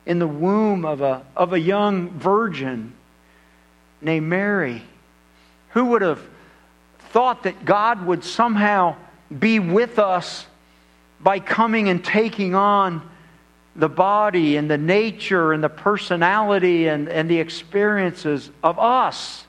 in 0.06 0.20
the 0.20 0.26
womb 0.28 0.84
of 0.84 1.00
a, 1.00 1.26
of 1.36 1.52
a 1.52 1.58
young 1.58 2.10
virgin 2.10 2.94
named 4.00 4.28
Mary? 4.28 4.80
Who 5.70 5.86
would 5.86 6.02
have 6.02 6.22
thought 7.10 7.42
that 7.42 7.64
God 7.64 8.06
would 8.06 8.22
somehow 8.22 8.94
be 9.36 9.58
with 9.58 9.98
us 9.98 10.46
by 11.18 11.40
coming 11.40 11.88
and 11.88 12.04
taking 12.04 12.54
on 12.54 13.10
the 13.74 13.88
body 13.88 14.56
and 14.56 14.70
the 14.70 14.78
nature 14.78 15.52
and 15.52 15.64
the 15.64 15.68
personality 15.68 16.86
and, 16.86 17.08
and 17.08 17.28
the 17.28 17.40
experiences 17.40 18.52
of 18.62 18.78
us? 18.78 19.44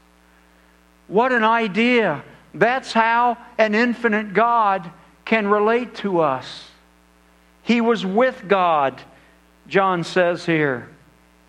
What 1.07 1.31
an 1.31 1.43
idea! 1.43 2.23
That's 2.55 2.91
how 2.91 3.37
an 3.59 3.75
infinite 3.75 4.33
God 4.33 4.91
can 5.31 5.47
relate 5.47 5.95
to 5.95 6.19
us. 6.19 6.65
He 7.63 7.79
was 7.79 8.05
with 8.05 8.49
God, 8.49 9.01
John 9.65 10.03
says 10.03 10.45
here. 10.45 10.89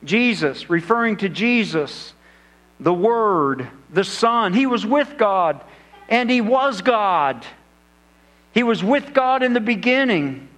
Jesus, 0.05 0.71
referring 0.71 1.17
to 1.17 1.29
Jesus, 1.29 2.13
the 2.79 2.95
Word, 2.95 3.67
the 3.93 4.05
Son. 4.05 4.53
He 4.53 4.67
was 4.67 4.87
with 4.87 5.19
God, 5.19 5.61
and 6.09 6.31
He 6.31 6.41
was 6.41 6.81
God. 6.81 7.45
He 8.53 8.63
was 8.63 8.85
with 8.85 9.13
God 9.13 9.43
in 9.43 9.53
the 9.53 9.61
beginning. 9.61 10.49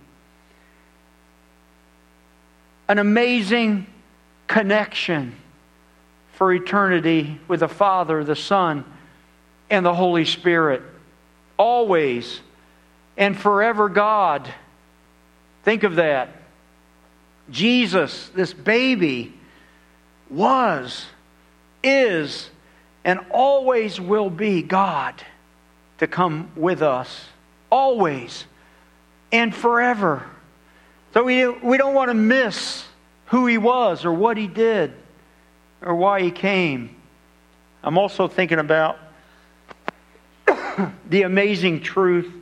An 2.88 2.98
amazing 2.98 3.86
connection 4.48 5.34
for 6.34 6.52
eternity 6.52 7.40
with 7.48 7.60
the 7.60 7.68
Father, 7.68 8.22
the 8.22 8.36
Son, 8.36 8.84
and 9.70 9.86
the 9.86 9.94
Holy 9.94 10.26
Spirit. 10.26 10.82
Always 11.56 12.42
and 13.16 13.38
forever 13.38 13.88
God. 13.88 14.52
Think 15.62 15.82
of 15.82 15.96
that. 15.96 16.28
Jesus, 17.50 18.30
this 18.34 18.52
baby, 18.52 19.32
was, 20.30 21.06
is, 21.82 22.48
and 23.04 23.20
always 23.30 24.00
will 24.00 24.30
be 24.30 24.62
God 24.62 25.14
to 25.98 26.06
come 26.06 26.50
with 26.56 26.82
us. 26.82 27.26
Always 27.70 28.44
and 29.34 29.52
forever. 29.52 30.24
So 31.12 31.24
we, 31.24 31.48
we 31.48 31.76
don't 31.76 31.94
want 31.94 32.08
to 32.08 32.14
miss 32.14 32.84
who 33.26 33.46
he 33.46 33.58
was 33.58 34.04
or 34.04 34.12
what 34.12 34.36
he 34.36 34.46
did 34.46 34.92
or 35.82 35.96
why 35.96 36.22
he 36.22 36.30
came. 36.30 36.94
I'm 37.82 37.98
also 37.98 38.28
thinking 38.28 38.60
about 38.60 38.96
the 41.10 41.22
amazing 41.22 41.80
truth 41.80 42.32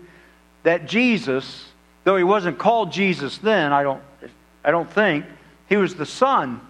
that 0.63 0.87
Jesus, 0.87 1.67
though 2.05 2.17
he 2.17 2.25
wasn't 2.25 2.59
called 2.59 2.93
Jesus 2.93 3.39
then, 3.39 3.73
I 3.73 3.83
don't, 3.83 4.03
I 4.65 4.71
don't 4.71 4.91
think, 4.91 5.25
he 5.69 5.77
was 5.77 5.95
the 5.95 6.07
Son. 6.07 6.61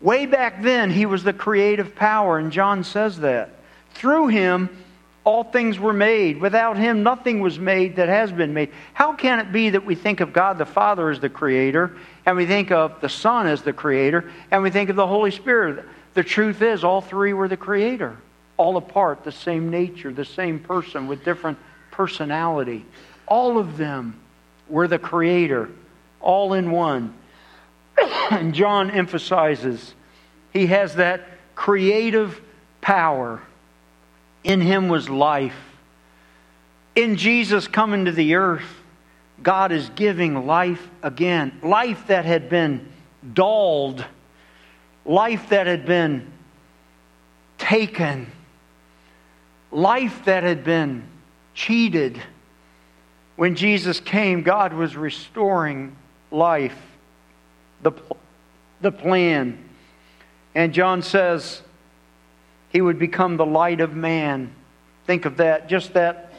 Way 0.00 0.26
back 0.26 0.62
then, 0.62 0.90
he 0.90 1.06
was 1.06 1.24
the 1.24 1.32
creative 1.32 1.94
power, 1.94 2.38
and 2.38 2.52
John 2.52 2.84
says 2.84 3.20
that. 3.20 3.50
Through 3.94 4.28
him, 4.28 4.68
all 5.24 5.44
things 5.44 5.78
were 5.78 5.94
made. 5.94 6.40
Without 6.40 6.76
him, 6.76 7.02
nothing 7.02 7.40
was 7.40 7.58
made 7.58 7.96
that 7.96 8.08
has 8.08 8.30
been 8.30 8.52
made. 8.52 8.70
How 8.92 9.14
can 9.14 9.40
it 9.40 9.50
be 9.50 9.70
that 9.70 9.86
we 9.86 9.94
think 9.94 10.20
of 10.20 10.34
God 10.34 10.58
the 10.58 10.66
Father 10.66 11.08
as 11.08 11.20
the 11.20 11.30
creator, 11.30 11.96
and 12.26 12.36
we 12.36 12.44
think 12.44 12.70
of 12.70 13.00
the 13.00 13.08
Son 13.08 13.46
as 13.46 13.62
the 13.62 13.72
creator, 13.72 14.30
and 14.50 14.62
we 14.62 14.70
think 14.70 14.90
of 14.90 14.96
the 14.96 15.06
Holy 15.06 15.30
Spirit? 15.30 15.86
The 16.12 16.22
truth 16.22 16.60
is, 16.60 16.84
all 16.84 17.00
three 17.00 17.32
were 17.32 17.48
the 17.48 17.56
creator, 17.56 18.18
all 18.58 18.76
apart, 18.76 19.24
the 19.24 19.32
same 19.32 19.70
nature, 19.70 20.12
the 20.12 20.24
same 20.24 20.58
person 20.58 21.06
with 21.06 21.24
different 21.24 21.58
personality. 21.90 22.84
All 23.26 23.58
of 23.58 23.76
them 23.76 24.20
were 24.68 24.88
the 24.88 24.98
Creator, 24.98 25.70
all 26.20 26.54
in 26.54 26.70
one. 26.70 27.14
and 28.30 28.54
John 28.54 28.90
emphasizes 28.90 29.94
he 30.52 30.66
has 30.66 30.94
that 30.96 31.26
creative 31.54 32.40
power. 32.80 33.42
In 34.42 34.60
him 34.60 34.88
was 34.88 35.08
life. 35.08 35.56
In 36.94 37.16
Jesus 37.16 37.66
coming 37.66 38.04
to 38.04 38.12
the 38.12 38.36
earth, 38.36 38.82
God 39.42 39.72
is 39.72 39.90
giving 39.90 40.46
life 40.46 40.88
again. 41.02 41.58
Life 41.62 42.06
that 42.06 42.24
had 42.24 42.48
been 42.48 42.88
dulled, 43.32 44.04
life 45.04 45.48
that 45.48 45.66
had 45.66 45.86
been 45.86 46.30
taken, 47.58 48.30
life 49.72 50.24
that 50.26 50.42
had 50.44 50.62
been 50.62 51.08
cheated 51.54 52.20
when 53.36 53.56
Jesus 53.56 54.00
came, 54.00 54.42
God 54.42 54.72
was 54.72 54.96
restoring 54.96 55.96
life, 56.30 56.78
the, 57.82 57.92
the 58.80 58.92
plan. 58.92 59.58
And 60.54 60.72
John 60.72 61.02
says 61.02 61.62
he 62.68 62.80
would 62.80 62.98
become 62.98 63.36
the 63.36 63.46
light 63.46 63.80
of 63.80 63.94
man. 63.94 64.54
Think 65.06 65.24
of 65.24 65.38
that, 65.38 65.68
just 65.68 65.94
that. 65.94 66.32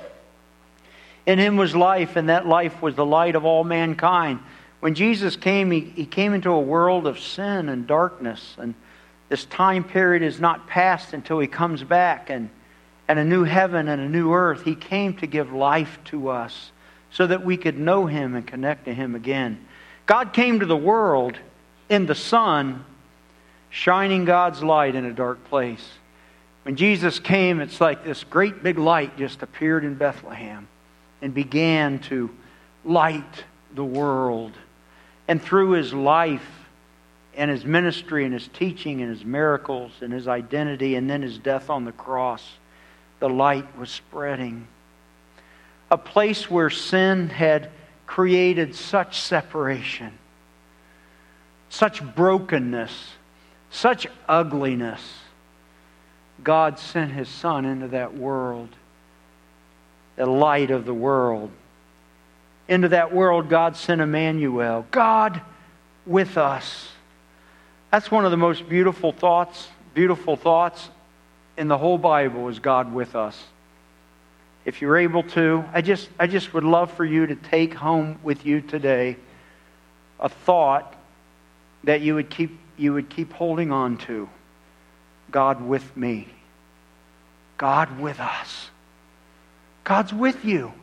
In 1.26 1.40
him 1.40 1.58
was 1.58 1.76
life, 1.76 2.16
and 2.16 2.30
that 2.30 2.48
life 2.48 2.82
was 2.82 2.96
the 2.96 3.06
light 3.06 3.36
of 3.36 3.46
all 3.46 3.64
mankind. 3.64 4.40
When 4.80 4.94
Jesus 4.94 5.36
came, 5.36 5.72
he, 5.72 5.80
he 5.80 6.06
came 6.06 6.34
into 6.34 6.52
a 6.52 6.60
world 6.60 7.08
of 7.08 7.20
sin 7.20 7.68
and 7.70 7.88
darkness. 7.88 8.56
And 8.58 8.76
this 9.28 9.46
time 9.46 9.84
period 9.84 10.22
is 10.22 10.40
not 10.40 10.68
past 10.68 11.14
until 11.14 11.40
he 11.40 11.48
comes 11.48 11.84
back 11.84 12.30
and, 12.30 12.50
and 13.08 13.20
a 13.20 13.26
new 13.26 13.44
heaven 13.44 13.88
and 13.88 14.02
a 14.02 14.08
new 14.08 14.34
earth. 14.34 14.64
He 14.64 14.76
came 14.76 15.16
to 15.18 15.28
give 15.28 15.52
life 15.52 16.00
to 16.06 16.30
us 16.30 16.72
so 17.16 17.26
that 17.26 17.46
we 17.46 17.56
could 17.56 17.80
know 17.80 18.08
Him 18.08 18.36
and 18.36 18.46
connect 18.46 18.86
to 18.86 18.94
Him 18.94 19.16
again. 19.16 19.66
God 20.06 20.34
came 20.34 20.60
to 20.60 20.66
the 20.66 20.76
world 20.76 21.38
in 21.88 22.08
the 22.08 22.16
Son, 22.16 22.84
shining 23.70 24.26
God's 24.26 24.62
light 24.62 24.96
in 24.96 25.06
a 25.06 25.14
dark 25.14 25.42
place. 25.46 25.88
When 26.64 26.76
Jesus 26.76 27.20
came, 27.20 27.62
it's 27.62 27.80
like 27.80 28.04
this 28.04 28.26
great 28.26 28.64
big 28.64 28.78
light 28.78 29.18
just 29.18 29.42
appeared 29.44 29.86
in 29.86 29.96
Bethlehem 29.96 30.68
and 31.22 31.34
began 31.34 32.00
to 32.00 32.30
light 32.84 33.46
the 33.74 33.84
world. 33.84 34.52
And 35.30 35.42
through 35.42 35.72
his 35.72 35.94
life 35.94 36.46
and 37.34 37.50
his 37.50 37.64
ministry 37.64 38.26
and 38.26 38.34
his 38.34 38.50
teaching 38.50 39.02
and 39.02 39.10
his 39.10 39.24
miracles 39.24 39.94
and 40.02 40.12
his 40.12 40.28
identity 40.28 40.96
and 40.96 41.10
then 41.10 41.22
his 41.22 41.38
death 41.38 41.70
on 41.70 41.86
the 41.86 41.94
cross, 41.94 42.44
the 43.20 43.30
light 43.30 43.78
was 43.78 43.90
spreading. 43.90 44.68
A 45.92 45.98
place 45.98 46.50
where 46.50 46.70
sin 46.70 47.30
had 47.30 47.70
created 48.08 48.76
such 48.76 49.20
separation, 49.20 50.12
such 51.70 52.04
brokenness, 52.16 53.12
such 53.70 54.08
ugliness 54.28 55.02
God 56.44 56.80
sent 56.80 57.12
his 57.12 57.30
Son 57.30 57.66
into 57.66 57.88
that 57.90 58.16
world, 58.16 58.70
the 60.16 60.26
light 60.26 60.72
of 60.72 60.86
the 60.86 60.94
world. 60.94 61.52
Into 62.68 62.90
that 62.90 63.14
world, 63.14 63.50
God 63.50 63.76
sent 63.76 64.02
Emmanuel, 64.02 64.86
God 64.92 65.42
with 66.06 66.38
us. 66.38 66.90
That's 67.92 68.12
one 68.12 68.26
of 68.26 68.32
the 68.32 68.38
most 68.38 68.68
beautiful 68.68 69.12
thoughts, 69.12 69.68
beautiful 69.94 70.36
thoughts 70.36 70.90
in 71.58 71.68
the 71.68 71.78
whole 71.78 71.98
Bible 71.98 72.50
is 72.50 72.60
God 72.60 72.94
with 72.94 73.16
us. 73.16 73.42
If 74.66 74.82
you're 74.82 74.98
able 74.98 75.24
to, 75.24 75.64
I 75.72 75.82
just, 75.82 76.10
I 76.20 76.26
just 76.28 76.54
would 76.54 76.64
love 76.64 76.92
for 76.94 77.06
you 77.06 77.28
to 77.28 77.36
take 77.36 77.76
home 77.76 78.20
with 78.24 78.46
you 78.46 78.62
today 78.62 79.18
a 80.20 80.28
thought 80.28 80.96
that 81.84 82.02
you 82.02 82.16
would 82.16 82.30
keep, 82.32 82.58
you 82.78 82.94
would 82.94 83.10
keep 83.10 83.32
holding 83.32 83.72
on 83.72 83.98
to. 84.00 84.28
God 85.32 85.62
with 85.62 85.96
me. 85.96 86.28
God 87.58 88.00
with 88.00 88.20
us. 88.20 88.70
God's 89.84 90.14
with 90.14 90.44
you. 90.44 90.74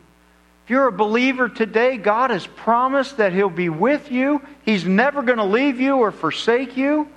If 0.63 0.69
you're 0.69 0.87
a 0.87 0.93
believer 0.93 1.49
today, 1.49 1.97
God 1.97 2.29
has 2.29 2.47
promised 2.47 3.17
that 3.17 3.33
He'll 3.33 3.49
be 3.49 3.67
with 3.67 4.11
you. 4.11 4.41
He's 4.63 4.85
never 4.85 5.21
going 5.21 5.39
to 5.39 5.43
leave 5.43 5.81
you 5.81 5.97
or 5.97 6.11
forsake 6.11 6.77
you. 6.77 7.09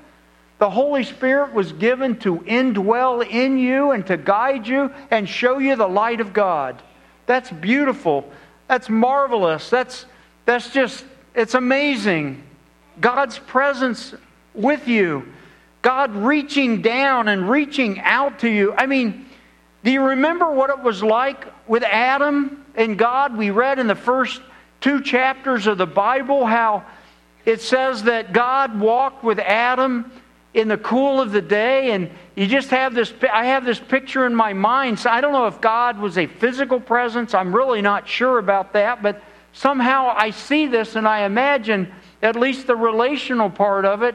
The 0.59 0.71
Holy 0.71 1.05
Spirit 1.05 1.53
was 1.53 1.73
given 1.73 2.19
to 2.21 2.39
indwell 2.39 3.27
in 3.27 3.59
you 3.59 3.91
and 3.91 4.07
to 4.07 4.17
guide 4.17 4.67
you 4.67 4.91
and 5.11 5.29
show 5.29 5.59
you 5.59 5.77
the 5.77 5.87
light 5.87 6.21
of 6.21 6.33
God. 6.33 6.83
That's 7.27 7.51
beautiful. 7.51 8.31
That's 8.69 8.89
marvelous. 8.89 9.69
That's, 9.69 10.07
that's 10.47 10.71
just, 10.71 11.05
it's 11.35 11.55
amazing. 11.55 12.43
God's 13.01 13.39
presence 13.39 14.15
with 14.55 14.89
you. 14.89 15.31
God 15.83 16.15
reaching 16.15 16.81
down 16.81 17.29
and 17.29 17.51
reaching 17.51 18.01
out 18.01 18.39
to 18.41 18.49
you. 18.49 18.73
I 18.73 18.87
mean, 18.87 19.27
do 19.85 19.91
you 19.91 20.03
remember 20.03 20.51
what 20.51 20.71
it 20.71 20.81
was 20.81 21.03
like 21.03 21.47
with 21.69 21.83
Adam 21.83 22.65
and 22.75 22.99
God? 22.99 23.37
We 23.37 23.51
read 23.51 23.79
in 23.79 23.87
the 23.87 23.95
first 23.95 24.41
two 24.81 25.03
chapters 25.03 25.67
of 25.67 25.79
the 25.79 25.87
Bible 25.87 26.47
how 26.47 26.85
it 27.45 27.61
says 27.61 28.05
that 28.05 28.33
God 28.33 28.81
walked 28.81 29.23
with 29.23 29.39
Adam 29.39 30.11
in 30.57 30.67
the 30.69 30.79
cool 30.79 31.21
of 31.21 31.31
the 31.31 31.41
day 31.41 31.93
and 31.93 32.11
you 32.35 32.47
just 32.47 32.71
have 32.71 32.95
this 32.95 33.13
i 33.33 33.47
have 33.47 33.65
this 33.65 33.79
picture 33.79 34.27
in 34.27 34.35
my 34.35 34.53
mind 34.53 34.99
so 34.99 35.09
i 35.11 35.21
don't 35.21 35.33
know 35.33 35.47
if 35.47 35.61
god 35.61 35.99
was 35.99 36.17
a 36.19 36.27
physical 36.27 36.81
presence 36.81 37.35
i'm 37.35 37.55
really 37.55 37.83
not 37.83 38.09
sure 38.09 38.39
about 38.39 38.73
that 38.73 39.03
but 39.03 39.23
somehow 39.53 40.13
i 40.17 40.31
see 40.31 40.67
this 40.67 40.97
and 40.97 41.07
i 41.07 41.25
imagine 41.25 41.93
at 42.23 42.37
least 42.37 42.67
the 42.67 42.75
relational 42.75 43.51
part 43.51 43.85
of 43.85 44.03
it 44.03 44.15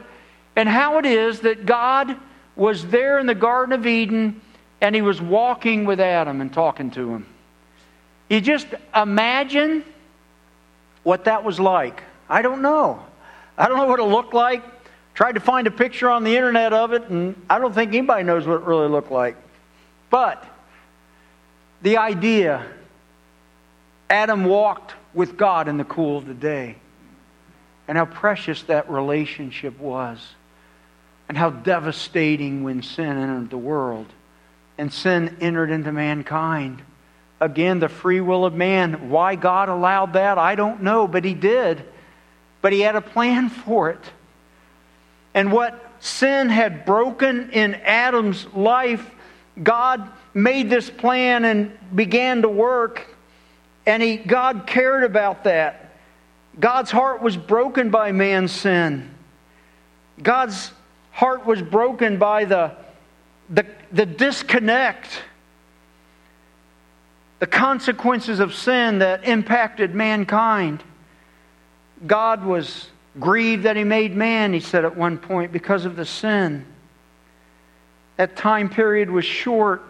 and 0.55 0.67
how 0.67 0.97
it 0.97 1.05
is 1.05 1.41
that 1.41 1.65
God 1.65 2.15
was 2.55 2.85
there 2.87 3.19
in 3.19 3.25
the 3.25 3.35
Garden 3.35 3.73
of 3.73 3.87
Eden 3.87 4.41
and 4.81 4.95
he 4.95 5.01
was 5.01 5.21
walking 5.21 5.85
with 5.85 5.99
Adam 5.99 6.41
and 6.41 6.51
talking 6.51 6.91
to 6.91 7.13
him. 7.13 7.25
You 8.29 8.41
just 8.41 8.67
imagine 8.95 9.83
what 11.03 11.25
that 11.25 11.43
was 11.43 11.59
like. 11.59 12.03
I 12.29 12.41
don't 12.41 12.61
know. 12.61 13.03
I 13.57 13.67
don't 13.67 13.77
know 13.77 13.85
what 13.85 13.99
it 13.99 14.03
looked 14.03 14.33
like. 14.33 14.63
Tried 15.21 15.33
to 15.33 15.39
find 15.39 15.67
a 15.67 15.71
picture 15.71 16.09
on 16.09 16.23
the 16.23 16.35
internet 16.35 16.73
of 16.73 16.93
it, 16.93 17.03
and 17.03 17.39
I 17.47 17.59
don't 17.59 17.75
think 17.75 17.93
anybody 17.93 18.23
knows 18.23 18.47
what 18.47 18.55
it 18.55 18.61
really 18.61 18.87
looked 18.87 19.11
like. 19.11 19.35
But 20.09 20.43
the 21.83 21.97
idea 21.97 22.65
Adam 24.09 24.45
walked 24.45 24.95
with 25.13 25.37
God 25.37 25.67
in 25.67 25.77
the 25.77 25.83
cool 25.83 26.17
of 26.17 26.25
the 26.25 26.33
day, 26.33 26.77
and 27.87 27.99
how 27.99 28.05
precious 28.05 28.63
that 28.63 28.89
relationship 28.89 29.77
was 29.77 30.17
and 31.29 31.37
how 31.37 31.51
devastating 31.51 32.63
when 32.63 32.81
sin 32.81 33.15
entered 33.15 33.51
the 33.51 33.59
world 33.59 34.07
and 34.79 34.91
sin 34.91 35.37
entered 35.39 35.69
into 35.69 35.91
mankind. 35.91 36.81
Again, 37.39 37.77
the 37.77 37.89
free 37.89 38.21
will 38.21 38.43
of 38.43 38.55
man. 38.55 39.11
Why 39.11 39.35
God 39.35 39.69
allowed 39.69 40.13
that, 40.13 40.39
I 40.39 40.55
don't 40.55 40.81
know, 40.81 41.07
but 41.07 41.23
He 41.23 41.35
did. 41.35 41.85
But 42.61 42.73
He 42.73 42.79
had 42.79 42.95
a 42.95 43.01
plan 43.01 43.49
for 43.49 43.91
it. 43.91 44.01
And 45.33 45.51
what 45.51 45.91
sin 45.99 46.49
had 46.49 46.85
broken 46.85 47.51
in 47.51 47.75
Adam's 47.75 48.45
life, 48.53 49.09
God 49.61 50.09
made 50.33 50.69
this 50.69 50.89
plan 50.89 51.45
and 51.45 51.77
began 51.93 52.41
to 52.41 52.49
work. 52.49 53.07
And 53.85 54.01
he, 54.01 54.17
God 54.17 54.65
cared 54.67 55.03
about 55.03 55.45
that. 55.45 55.95
God's 56.59 56.91
heart 56.91 57.21
was 57.21 57.37
broken 57.37 57.89
by 57.89 58.11
man's 58.11 58.51
sin. 58.51 59.09
God's 60.21 60.71
heart 61.11 61.45
was 61.45 61.61
broken 61.61 62.17
by 62.17 62.45
the, 62.45 62.75
the, 63.49 63.65
the 63.91 64.05
disconnect, 64.05 65.23
the 67.39 67.47
consequences 67.47 68.39
of 68.39 68.53
sin 68.53 68.99
that 68.99 69.25
impacted 69.25 69.95
mankind. 69.95 70.83
God 72.05 72.45
was 72.45 72.90
grieved 73.19 73.63
that 73.63 73.75
He 73.75 73.83
made 73.83 74.15
man, 74.15 74.53
He 74.53 74.59
said 74.59 74.85
at 74.85 74.95
one 74.95 75.17
point, 75.17 75.51
because 75.51 75.85
of 75.85 75.95
the 75.95 76.05
sin. 76.05 76.65
That 78.17 78.35
time 78.35 78.69
period 78.69 79.09
was 79.09 79.25
short, 79.25 79.81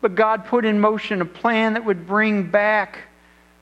but 0.00 0.14
God 0.14 0.44
put 0.44 0.64
in 0.64 0.80
motion 0.80 1.20
a 1.20 1.24
plan 1.24 1.74
that 1.74 1.84
would 1.84 2.06
bring 2.06 2.50
back 2.50 3.00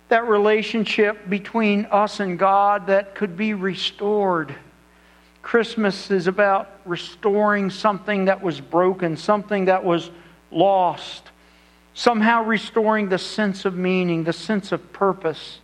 that 0.08 0.28
relationship 0.28 1.28
between 1.28 1.86
us 1.86 2.20
and 2.20 2.38
God 2.38 2.86
that 2.88 3.14
could 3.14 3.36
be 3.36 3.54
restored. 3.54 4.54
Christmas 5.42 6.10
is 6.10 6.26
about 6.26 6.80
restoring 6.84 7.70
something 7.70 8.24
that 8.24 8.42
was 8.42 8.60
broken, 8.60 9.16
something 9.16 9.66
that 9.66 9.84
was 9.84 10.10
lost, 10.50 11.30
somehow 11.94 12.42
restoring 12.42 13.08
the 13.08 13.18
sense 13.18 13.64
of 13.64 13.76
meaning, 13.76 14.24
the 14.24 14.32
sense 14.32 14.72
of 14.72 14.92
purpose, 14.92 15.60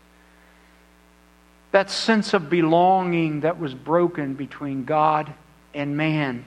that 1.72 1.90
sense 1.90 2.34
of 2.34 2.48
belonging 2.48 3.40
that 3.40 3.58
was 3.58 3.74
broken 3.74 4.34
between 4.34 4.84
God 4.84 5.32
and 5.74 5.96
man. 5.96 6.44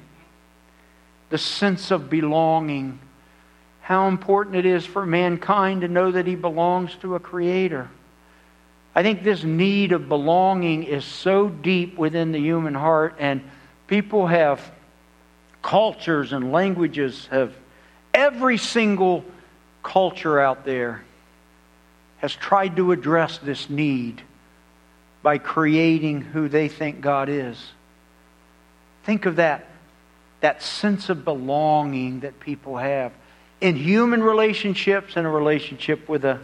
The 1.29 1.38
sense 1.39 1.91
of 1.91 2.09
belonging. 2.09 2.99
How 3.81 4.07
important 4.07 4.55
it 4.55 4.65
is 4.65 4.85
for 4.85 5.05
mankind 5.05 5.81
to 5.81 5.88
know 5.88 6.11
that 6.11 6.27
he 6.27 6.35
belongs 6.35 6.95
to 7.01 7.15
a 7.15 7.19
creator. 7.19 7.89
I 8.93 9.03
think 9.03 9.23
this 9.23 9.43
need 9.43 9.91
of 9.91 10.07
belonging 10.07 10.83
is 10.83 11.03
so 11.03 11.49
deep 11.49 11.97
within 11.97 12.31
the 12.31 12.39
human 12.39 12.75
heart, 12.75 13.15
and 13.19 13.43
people 13.88 14.27
have 14.27 14.71
cultures 15.61 16.31
and 16.31 16.51
languages 16.51 17.27
have 17.31 17.53
every 18.13 18.57
single 18.57 19.25
culture 19.81 20.39
out 20.39 20.65
there 20.65 21.03
has 22.17 22.33
tried 22.33 22.75
to 22.75 22.91
address 22.91 23.39
this 23.39 23.69
need 23.69 24.21
by 25.25 25.39
creating 25.39 26.21
who 26.21 26.47
they 26.47 26.67
think 26.67 27.01
God 27.01 27.29
is. 27.29 27.57
Think 29.05 29.25
of 29.25 29.38
that, 29.38 29.65
that 30.41 30.61
sense 30.61 31.09
of 31.09 31.25
belonging 31.25 32.19
that 32.19 32.39
people 32.39 32.77
have 32.77 33.11
in 33.59 33.75
human 33.75 34.21
relationships 34.21 35.15
and 35.15 35.25
a 35.25 35.29
relationship 35.31 36.07
with 36.07 36.25
a 36.25 36.39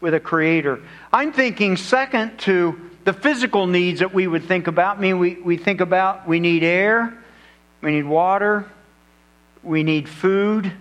with 0.00 0.14
a 0.14 0.20
creator. 0.20 0.80
I'm 1.12 1.32
thinking 1.32 1.76
second 1.76 2.38
to 2.40 2.90
the 3.04 3.12
physical 3.12 3.68
needs 3.68 4.00
that 4.00 4.12
we 4.12 4.26
would 4.26 4.46
think 4.46 4.66
about. 4.66 4.98
I 4.98 5.00
mean, 5.00 5.20
we, 5.20 5.34
we 5.34 5.56
think 5.56 5.80
about 5.80 6.26
we 6.26 6.40
need 6.40 6.64
air, 6.64 7.16
we 7.82 7.92
need 7.92 8.04
water, 8.04 8.68
we 9.62 9.84
need 9.84 10.08
food, 10.08 10.72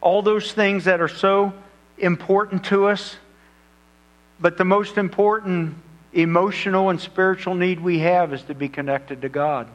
all 0.00 0.22
those 0.22 0.50
things 0.50 0.86
that 0.86 1.00
are 1.00 1.06
so 1.06 1.52
important 1.96 2.64
to 2.64 2.88
us. 2.88 3.14
But 4.40 4.58
the 4.58 4.64
most 4.64 4.98
important 4.98 5.76
emotional 6.22 6.90
and 6.90 7.00
spiritual 7.00 7.54
need 7.54 7.80
we 7.80 8.00
have 8.00 8.32
is 8.32 8.42
to 8.44 8.54
be 8.54 8.68
connected 8.68 9.22
to 9.22 9.28
God. 9.28 9.68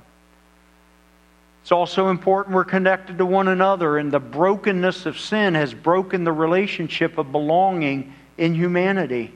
It's 1.61 1.71
also 1.71 2.09
important 2.09 2.55
we're 2.55 2.65
connected 2.65 3.17
to 3.19 3.25
one 3.25 3.47
another, 3.47 3.97
and 3.97 4.11
the 4.11 4.19
brokenness 4.19 5.05
of 5.05 5.17
sin 5.17 5.55
has 5.55 5.73
broken 5.73 6.25
the 6.25 6.31
relationship 6.33 7.17
of 7.17 7.31
belonging 7.31 8.13
in 8.37 8.53
humanity. 8.53 9.31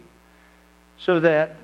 so 1.00 1.20
that 1.20 1.56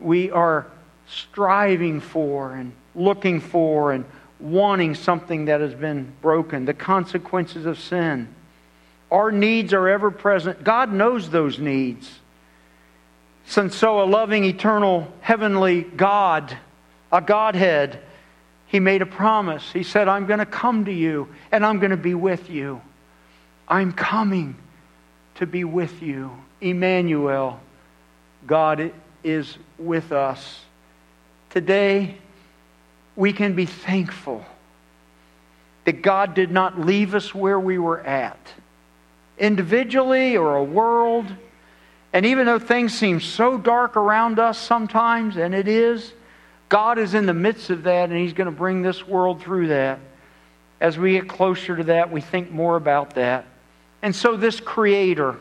we 0.00 0.30
are 0.30 0.66
striving 1.06 2.00
for 2.00 2.54
and 2.54 2.72
looking 2.94 3.40
for 3.40 3.92
and 3.92 4.04
wanting 4.40 4.94
something 4.94 5.46
that 5.46 5.60
has 5.60 5.74
been 5.74 6.12
broken, 6.20 6.64
the 6.64 6.74
consequences 6.74 7.64
of 7.64 7.78
sin. 7.78 8.28
Our 9.10 9.30
needs 9.30 9.72
are 9.72 9.88
ever 9.88 10.10
present. 10.10 10.64
God 10.64 10.92
knows 10.92 11.30
those 11.30 11.58
needs. 11.58 12.10
Since 13.46 13.76
so 13.76 14.02
a 14.02 14.04
loving, 14.04 14.44
eternal, 14.44 15.12
heavenly 15.20 15.82
God, 15.82 16.56
a 17.10 17.20
Godhead, 17.20 18.00
He 18.66 18.80
made 18.80 19.02
a 19.02 19.06
promise. 19.06 19.70
He 19.72 19.82
said, 19.82 20.08
I'm 20.08 20.26
going 20.26 20.38
to 20.38 20.46
come 20.46 20.84
to 20.86 20.92
you 20.92 21.28
and 21.50 21.64
I'm 21.64 21.78
going 21.78 21.90
to 21.90 21.96
be 21.96 22.14
with 22.14 22.48
you. 22.48 22.80
I'm 23.68 23.92
coming 23.92 24.56
to 25.36 25.46
be 25.46 25.64
with 25.64 26.02
you. 26.02 26.30
Emmanuel, 26.60 27.60
God 28.46 28.92
is 29.24 29.56
with 29.78 30.12
us. 30.12 30.60
Today, 31.50 32.16
we 33.16 33.32
can 33.32 33.54
be 33.54 33.66
thankful 33.66 34.44
that 35.84 36.02
God 36.02 36.34
did 36.34 36.50
not 36.50 36.78
leave 36.78 37.14
us 37.14 37.34
where 37.34 37.58
we 37.58 37.78
were 37.78 38.00
at, 38.00 38.38
individually 39.38 40.36
or 40.36 40.56
a 40.56 40.64
world. 40.64 41.26
And 42.12 42.26
even 42.26 42.46
though 42.46 42.58
things 42.58 42.92
seem 42.92 43.20
so 43.20 43.56
dark 43.56 43.96
around 43.96 44.38
us 44.38 44.58
sometimes, 44.58 45.36
and 45.36 45.54
it 45.54 45.66
is, 45.66 46.12
God 46.68 46.98
is 46.98 47.14
in 47.14 47.26
the 47.26 47.34
midst 47.34 47.70
of 47.70 47.84
that, 47.84 48.10
and 48.10 48.18
He's 48.18 48.32
going 48.32 48.46
to 48.46 48.56
bring 48.56 48.82
this 48.82 49.06
world 49.06 49.42
through 49.42 49.68
that. 49.68 49.98
As 50.80 50.98
we 50.98 51.12
get 51.12 51.28
closer 51.28 51.76
to 51.76 51.84
that, 51.84 52.10
we 52.10 52.20
think 52.20 52.50
more 52.50 52.76
about 52.76 53.14
that. 53.14 53.46
And 54.02 54.14
so, 54.14 54.36
this 54.36 54.58
Creator, 54.58 55.36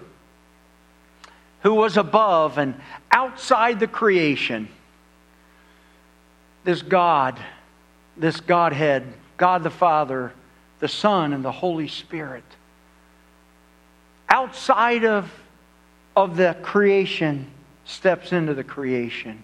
who 1.63 1.73
was 1.73 1.97
above 1.97 2.57
and 2.57 2.75
outside 3.11 3.79
the 3.79 3.87
creation, 3.87 4.67
this 6.63 6.81
God, 6.81 7.39
this 8.17 8.39
Godhead, 8.39 9.11
God 9.37 9.63
the 9.63 9.69
Father, 9.69 10.31
the 10.79 10.87
Son, 10.87 11.33
and 11.33 11.43
the 11.43 11.51
Holy 11.51 11.87
Spirit. 11.87 12.43
Outside 14.29 15.05
of, 15.05 15.31
of 16.15 16.37
the 16.37 16.55
creation, 16.61 17.49
steps 17.85 18.31
into 18.31 18.53
the 18.53 18.63
creation. 18.63 19.43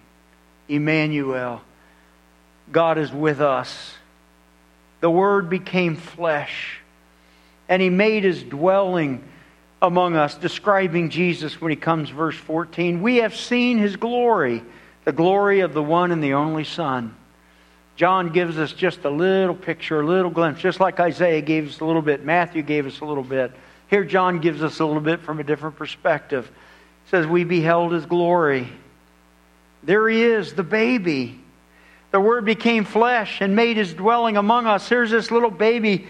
Emmanuel, 0.68 1.62
God 2.70 2.98
is 2.98 3.12
with 3.12 3.40
us. 3.40 3.94
The 5.00 5.10
Word 5.10 5.48
became 5.48 5.96
flesh, 5.96 6.80
and 7.68 7.80
He 7.80 7.90
made 7.90 8.24
His 8.24 8.42
dwelling 8.42 9.24
among 9.80 10.16
us, 10.16 10.34
describing 10.34 11.10
Jesus 11.10 11.60
when 11.60 11.70
He 11.70 11.76
comes, 11.76 12.10
verse 12.10 12.36
14. 12.36 13.00
We 13.00 13.16
have 13.18 13.34
seen 13.34 13.78
His 13.78 13.96
glory 13.96 14.62
the 15.08 15.12
glory 15.12 15.60
of 15.60 15.72
the 15.72 15.82
one 15.82 16.12
and 16.12 16.22
the 16.22 16.34
only 16.34 16.64
Son. 16.64 17.16
John 17.96 18.28
gives 18.28 18.58
us 18.58 18.74
just 18.74 19.06
a 19.06 19.08
little 19.08 19.54
picture, 19.54 20.02
a 20.02 20.06
little 20.06 20.30
glimpse, 20.30 20.60
just 20.60 20.80
like 20.80 21.00
Isaiah 21.00 21.40
gave 21.40 21.66
us 21.66 21.80
a 21.80 21.84
little 21.86 22.02
bit, 22.02 22.26
Matthew 22.26 22.60
gave 22.60 22.86
us 22.86 23.00
a 23.00 23.06
little 23.06 23.22
bit. 23.22 23.50
Here, 23.88 24.04
John 24.04 24.40
gives 24.40 24.62
us 24.62 24.80
a 24.80 24.84
little 24.84 25.00
bit 25.00 25.20
from 25.20 25.40
a 25.40 25.44
different 25.44 25.76
perspective. 25.76 26.46
He 27.04 27.10
says, 27.10 27.26
We 27.26 27.44
beheld 27.44 27.92
his 27.92 28.06
glory. 28.06 28.68
There 29.82 30.08
he 30.08 30.22
is, 30.22 30.54
the 30.54 30.62
baby. 30.62 31.40
The 32.10 32.20
Word 32.20 32.44
became 32.44 32.84
flesh 32.84 33.40
and 33.40 33.54
made 33.54 33.76
his 33.76 33.94
dwelling 33.94 34.36
among 34.36 34.66
us. 34.66 34.88
Here's 34.88 35.10
this 35.10 35.30
little 35.30 35.50
baby 35.50 36.06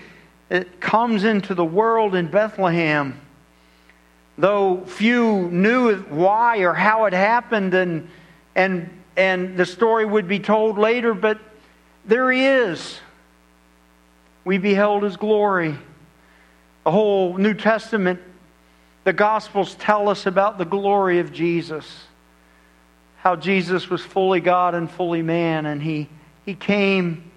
that 0.48 0.80
comes 0.80 1.24
into 1.24 1.54
the 1.54 1.64
world 1.64 2.14
in 2.14 2.28
Bethlehem. 2.28 3.20
Though 4.36 4.84
few 4.86 5.50
knew 5.50 5.96
why 5.96 6.58
or 6.58 6.72
how 6.72 7.06
it 7.06 7.12
happened, 7.12 7.74
and 7.74 8.08
and 8.54 8.88
and 9.16 9.56
the 9.56 9.66
story 9.66 10.06
would 10.06 10.28
be 10.28 10.38
told 10.38 10.78
later, 10.78 11.12
but 11.12 11.38
there 12.04 12.30
he 12.30 12.46
is. 12.46 13.00
We 14.44 14.58
beheld 14.58 15.02
his 15.02 15.16
glory. 15.16 15.76
The 16.88 16.92
whole 16.92 17.36
New 17.36 17.52
Testament, 17.52 18.18
the 19.04 19.12
Gospels 19.12 19.74
tell 19.74 20.08
us 20.08 20.24
about 20.24 20.56
the 20.56 20.64
glory 20.64 21.18
of 21.18 21.34
Jesus. 21.34 21.84
How 23.18 23.36
Jesus 23.36 23.90
was 23.90 24.00
fully 24.00 24.40
God 24.40 24.74
and 24.74 24.90
fully 24.90 25.20
man, 25.20 25.66
and 25.66 25.82
he, 25.82 26.08
he 26.46 26.54
came 26.54 27.30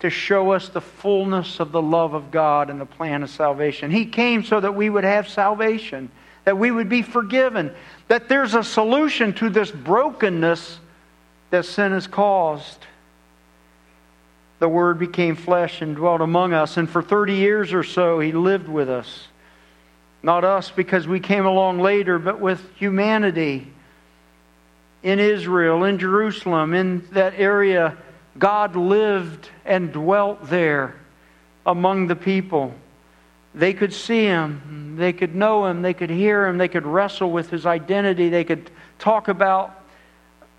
to 0.00 0.10
show 0.10 0.50
us 0.50 0.68
the 0.68 0.80
fullness 0.80 1.60
of 1.60 1.70
the 1.70 1.80
love 1.80 2.14
of 2.14 2.32
God 2.32 2.70
and 2.70 2.80
the 2.80 2.84
plan 2.84 3.22
of 3.22 3.30
salvation. 3.30 3.92
He 3.92 4.04
came 4.04 4.42
so 4.42 4.58
that 4.58 4.74
we 4.74 4.90
would 4.90 5.04
have 5.04 5.28
salvation, 5.28 6.10
that 6.42 6.58
we 6.58 6.72
would 6.72 6.88
be 6.88 7.02
forgiven, 7.02 7.72
that 8.08 8.28
there's 8.28 8.56
a 8.56 8.64
solution 8.64 9.32
to 9.34 9.48
this 9.48 9.70
brokenness 9.70 10.80
that 11.50 11.66
sin 11.66 11.92
has 11.92 12.08
caused. 12.08 12.78
The 14.62 14.68
Word 14.68 15.00
became 15.00 15.34
flesh 15.34 15.82
and 15.82 15.96
dwelt 15.96 16.20
among 16.20 16.52
us, 16.52 16.76
and 16.76 16.88
for 16.88 17.02
30 17.02 17.34
years 17.34 17.72
or 17.72 17.82
so, 17.82 18.20
He 18.20 18.30
lived 18.30 18.68
with 18.68 18.88
us. 18.88 19.26
Not 20.22 20.44
us 20.44 20.70
because 20.70 21.08
we 21.08 21.18
came 21.18 21.46
along 21.46 21.80
later, 21.80 22.20
but 22.20 22.38
with 22.38 22.72
humanity 22.76 23.66
in 25.02 25.18
Israel, 25.18 25.82
in 25.82 25.98
Jerusalem, 25.98 26.74
in 26.74 27.04
that 27.10 27.34
area. 27.36 27.96
God 28.38 28.76
lived 28.76 29.48
and 29.64 29.92
dwelt 29.92 30.48
there 30.48 30.94
among 31.66 32.06
the 32.06 32.14
people. 32.14 32.72
They 33.56 33.72
could 33.72 33.92
see 33.92 34.26
him, 34.26 34.94
they 34.96 35.12
could 35.12 35.34
know 35.34 35.66
him, 35.66 35.82
they 35.82 35.92
could 35.92 36.08
hear 36.08 36.46
him, 36.46 36.56
they 36.56 36.68
could 36.68 36.86
wrestle 36.86 37.32
with 37.32 37.50
his 37.50 37.66
identity, 37.66 38.28
they 38.28 38.44
could 38.44 38.70
talk 39.00 39.26
about 39.26 39.82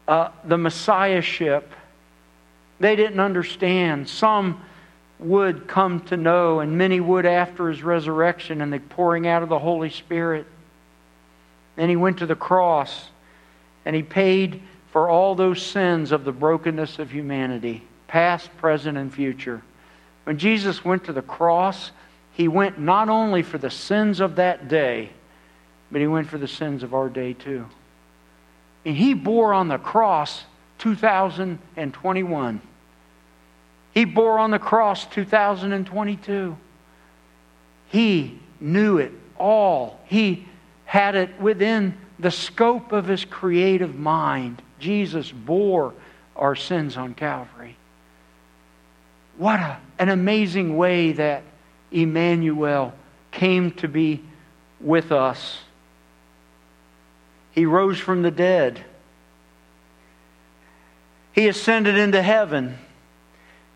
uh, 0.10 0.32
the 0.44 0.58
messiahship. 0.58 1.72
They 2.84 2.98
didn't 2.98 3.22
understand. 3.22 4.10
Some 4.10 4.62
would 5.18 5.70
come 5.70 6.02
to 6.08 6.18
know, 6.18 6.60
and 6.60 6.78
many 6.78 7.00
would 7.00 7.26
after 7.26 7.70
his 7.70 7.82
resurrection 7.82 8.60
and 8.60 8.74
the 8.74 8.80
pouring 8.82 9.26
out 9.26 9.42
of 9.42 9.48
the 9.48 9.58
Holy 9.58 9.90
Spirit. 9.90 10.46
Then 11.78 11.88
he 11.88 11.96
went 11.96 12.18
to 12.18 12.26
the 12.26 12.36
cross 12.36 13.08
and 13.86 13.96
he 13.96 14.04
paid 14.04 14.62
for 14.92 15.08
all 15.08 15.34
those 15.34 15.62
sins 15.62 16.12
of 16.12 16.26
the 16.26 16.34
brokenness 16.34 17.00
of 17.00 17.10
humanity, 17.10 17.84
past, 18.10 18.50
present, 18.58 18.98
and 18.98 19.14
future. 19.14 19.62
When 20.26 20.38
Jesus 20.38 20.84
went 20.84 21.06
to 21.06 21.14
the 21.14 21.22
cross, 21.22 21.92
he 22.34 22.50
went 22.50 22.80
not 22.80 23.08
only 23.08 23.44
for 23.44 23.58
the 23.58 23.72
sins 23.72 24.20
of 24.20 24.36
that 24.36 24.68
day, 24.68 25.10
but 25.90 26.02
he 26.02 26.08
went 26.08 26.28
for 26.28 26.38
the 26.38 26.50
sins 26.50 26.84
of 26.84 26.94
our 26.94 27.08
day 27.08 27.32
too. 27.32 27.66
And 28.84 28.98
he 28.98 29.14
bore 29.14 29.54
on 29.54 29.70
the 29.70 29.78
cross 29.78 30.44
2021. 30.80 32.62
He 33.94 34.06
bore 34.06 34.40
on 34.40 34.52
the 34.52 34.60
cross 34.60 35.06
2022. 35.06 36.58
He 37.90 38.40
knew 38.60 38.98
it 38.98 39.12
all. 39.38 40.00
He 40.06 40.48
had 40.86 41.16
it 41.16 41.40
within 41.40 41.98
the 42.18 42.32
scope 42.32 42.92
of 42.92 43.08
his 43.08 43.26
creative 43.26 43.96
mind. 43.96 44.62
Jesus 44.80 45.32
bore 45.32 45.94
our 46.36 46.56
sins 46.56 46.98
on 46.98 47.14
Calvary. 47.14 47.78
What 49.38 49.60
a, 49.60 49.80
an 50.00 50.10
amazing 50.10 50.76
way 50.76 51.14
that 51.14 51.44
Emmanuel 51.92 52.94
came 53.32 53.72
to 53.72 53.88
be 53.88 54.24
with 54.80 55.12
us. 55.12 55.60
He 57.52 57.66
rose 57.66 58.00
from 58.00 58.24
the 58.24 58.32
dead. 58.32 58.84
He 61.34 61.48
ascended 61.48 61.98
into 61.98 62.22
heaven. 62.22 62.78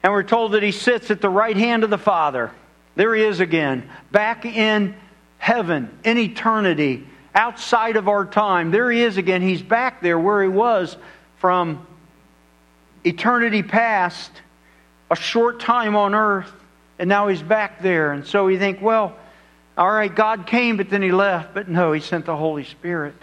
And 0.04 0.14
we're 0.14 0.24
told 0.24 0.54
that 0.54 0.64
he 0.64 0.72
sits 0.72 1.12
at 1.12 1.22
the 1.22 1.30
right 1.30 1.58
hand 1.58 1.84
of 1.84 1.90
the 1.90 1.98
Father. 1.98 2.52
There 2.96 3.14
he 3.14 3.24
is 3.24 3.40
again, 3.40 3.90
back 4.12 4.46
in 4.46 4.96
heaven, 5.38 5.96
in 6.04 6.18
eternity, 6.18 7.06
outside 7.36 7.96
of 7.96 8.08
our 8.08 8.26
time. 8.26 8.72
There 8.72 8.90
he 8.90 9.04
is 9.04 9.18
again. 9.18 9.42
He's 9.42 9.62
back 9.62 10.02
there 10.02 10.18
where 10.18 10.42
he 10.42 10.50
was 10.50 10.98
from 11.38 11.86
eternity 13.04 13.64
past, 13.64 14.32
a 15.12 15.16
short 15.16 15.60
time 15.60 15.96
on 15.96 16.16
earth, 16.16 16.52
and 17.00 17.08
now 17.08 17.28
he's 17.28 17.42
back 17.42 17.82
there. 17.82 18.12
And 18.12 18.26
so 18.26 18.46
we 18.46 18.58
think, 18.58 18.82
well, 18.82 19.16
all 19.78 19.92
right, 19.92 20.14
God 20.14 20.48
came, 20.48 20.78
but 20.78 20.90
then 20.90 21.04
he 21.04 21.12
left. 21.12 21.54
But 21.54 21.70
no, 21.70 21.92
he 21.92 22.02
sent 22.02 22.26
the 22.26 22.36
Holy 22.36 22.64
Spirit. 22.64 23.16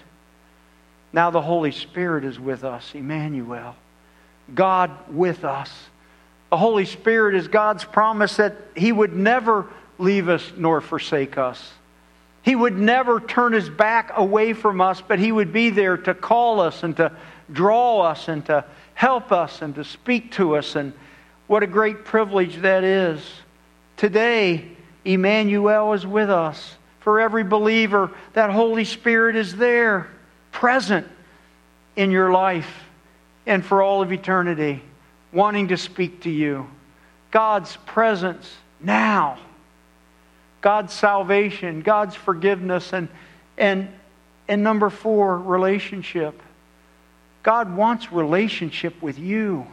Now 1.13 1.31
the 1.31 1.43
Holy 1.43 1.73
Spirit 1.73 2.25
is 2.25 2.39
with 2.39 2.63
us, 2.63 2.95
Emmanuel. 2.95 3.75
God 4.55 4.93
with 5.09 5.45
us. 5.45 5.73
The 6.55 6.59
Holy 6.59 6.85
Spirit 6.85 7.35
is 7.35 7.49
God's 7.49 7.83
promise 7.83 8.37
that 8.37 8.55
He 8.77 8.93
would 8.93 9.13
never 9.13 9.67
leave 9.99 10.29
us 10.29 10.53
nor 10.57 10.81
forsake 10.81 11.37
us. 11.37 11.73
He 12.43 12.55
would 12.55 12.79
never 12.79 13.19
turn 13.19 13.55
His 13.55 13.69
back 13.69 14.13
away 14.15 14.53
from 14.53 14.81
us, 14.81 15.01
but 15.01 15.19
He 15.19 15.33
would 15.33 15.53
be 15.53 15.71
there 15.71 15.97
to 15.97 16.15
call 16.15 16.61
us 16.61 16.85
and 16.85 16.97
to 16.99 17.11
draw 17.51 18.03
us 18.03 18.29
and 18.29 18.47
to 18.47 18.65
help 18.95 19.33
us 19.33 19.63
and 19.63 19.75
to 19.75 19.83
speak 19.83 20.31
to 20.35 20.57
us. 20.57 20.77
And 20.77 20.93
what 21.49 21.65
a 21.65 21.67
great 21.67 22.05
privilege 22.05 22.59
that 22.59 22.85
is. 22.85 23.21
Today, 23.97 24.65
Emmanuel 25.05 25.93
is 25.95 26.07
with 26.07 26.31
us. 26.31 26.77
For 27.01 27.19
every 27.19 27.43
believer, 27.43 28.13
that 28.35 28.51
Holy 28.51 28.85
Spirit 28.85 29.35
is 29.35 29.57
there 29.57 30.07
present. 30.53 31.09
in 31.97 32.13
your 32.13 32.31
life 32.31 32.85
and 33.45 33.65
for 33.65 33.83
all 33.83 34.03
of 34.03 34.13
eternity, 34.13 34.83
wanting 35.35 35.69
to 35.69 35.77
speak 35.77 36.23
to 36.23 36.31
you. 36.31 36.67
God's 37.31 37.77
presence 37.85 38.51
now. 38.81 39.39
God's 40.61 40.95
salvation, 40.95 41.83
God's 41.83 42.15
forgiveness, 42.15 42.95
and, 42.95 43.09
and, 43.59 43.89
and 44.49 44.63
number 44.63 44.89
four, 44.89 45.39
relationship. 45.39 46.41
God 47.43 47.77
wants 47.77 48.11
relationship 48.11 49.03
with 49.03 49.19
you. 49.19 49.67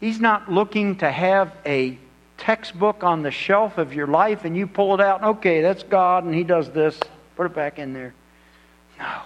He's 0.00 0.20
not 0.20 0.52
looking 0.52 0.96
to 0.96 1.10
have 1.10 1.56
a 1.64 1.98
textbook 2.36 3.02
on 3.02 3.22
the 3.22 3.30
shelf 3.30 3.78
of 3.78 3.94
your 3.94 4.06
life 4.06 4.44
and 4.44 4.56
you 4.56 4.66
pull 4.66 4.94
it 4.94 5.00
out 5.00 5.20
and 5.20 5.30
okay, 5.38 5.62
that's 5.62 5.82
God 5.82 6.24
and 6.24 6.34
He 6.34 6.44
does 6.44 6.70
this. 6.70 6.98
Put 7.36 7.46
it 7.46 7.54
back 7.54 7.78
in 7.78 7.94
there. 7.94 8.12
No. 8.98 9.22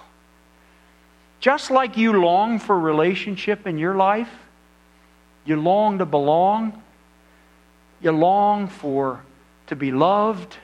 Just 1.40 1.70
like 1.70 1.96
you 1.96 2.12
long 2.12 2.58
for 2.58 2.78
relationship 2.78 3.66
in 3.66 3.78
your 3.78 3.94
life, 3.94 4.30
you 5.48 5.56
long 5.56 5.98
to 5.98 6.04
belong, 6.04 6.82
you 8.02 8.12
long 8.12 8.68
for 8.68 9.22
to 9.68 9.76
be 9.76 9.90
loved, 9.90 10.56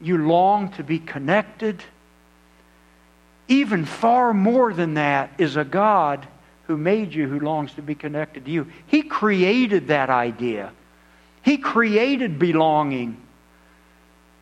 you 0.00 0.18
long 0.18 0.70
to 0.72 0.84
be 0.84 1.00
connected. 1.00 1.82
Even 3.48 3.84
far 3.84 4.32
more 4.32 4.72
than 4.72 4.94
that 4.94 5.32
is 5.38 5.56
a 5.56 5.64
God 5.64 6.26
who 6.68 6.76
made 6.76 7.12
you 7.12 7.28
who 7.28 7.40
longs 7.40 7.72
to 7.74 7.82
be 7.82 7.96
connected 7.96 8.44
to 8.44 8.50
you. 8.50 8.68
He 8.86 9.02
created 9.02 9.88
that 9.88 10.10
idea. 10.10 10.72
He 11.42 11.58
created 11.58 12.38
belonging. 12.38 13.20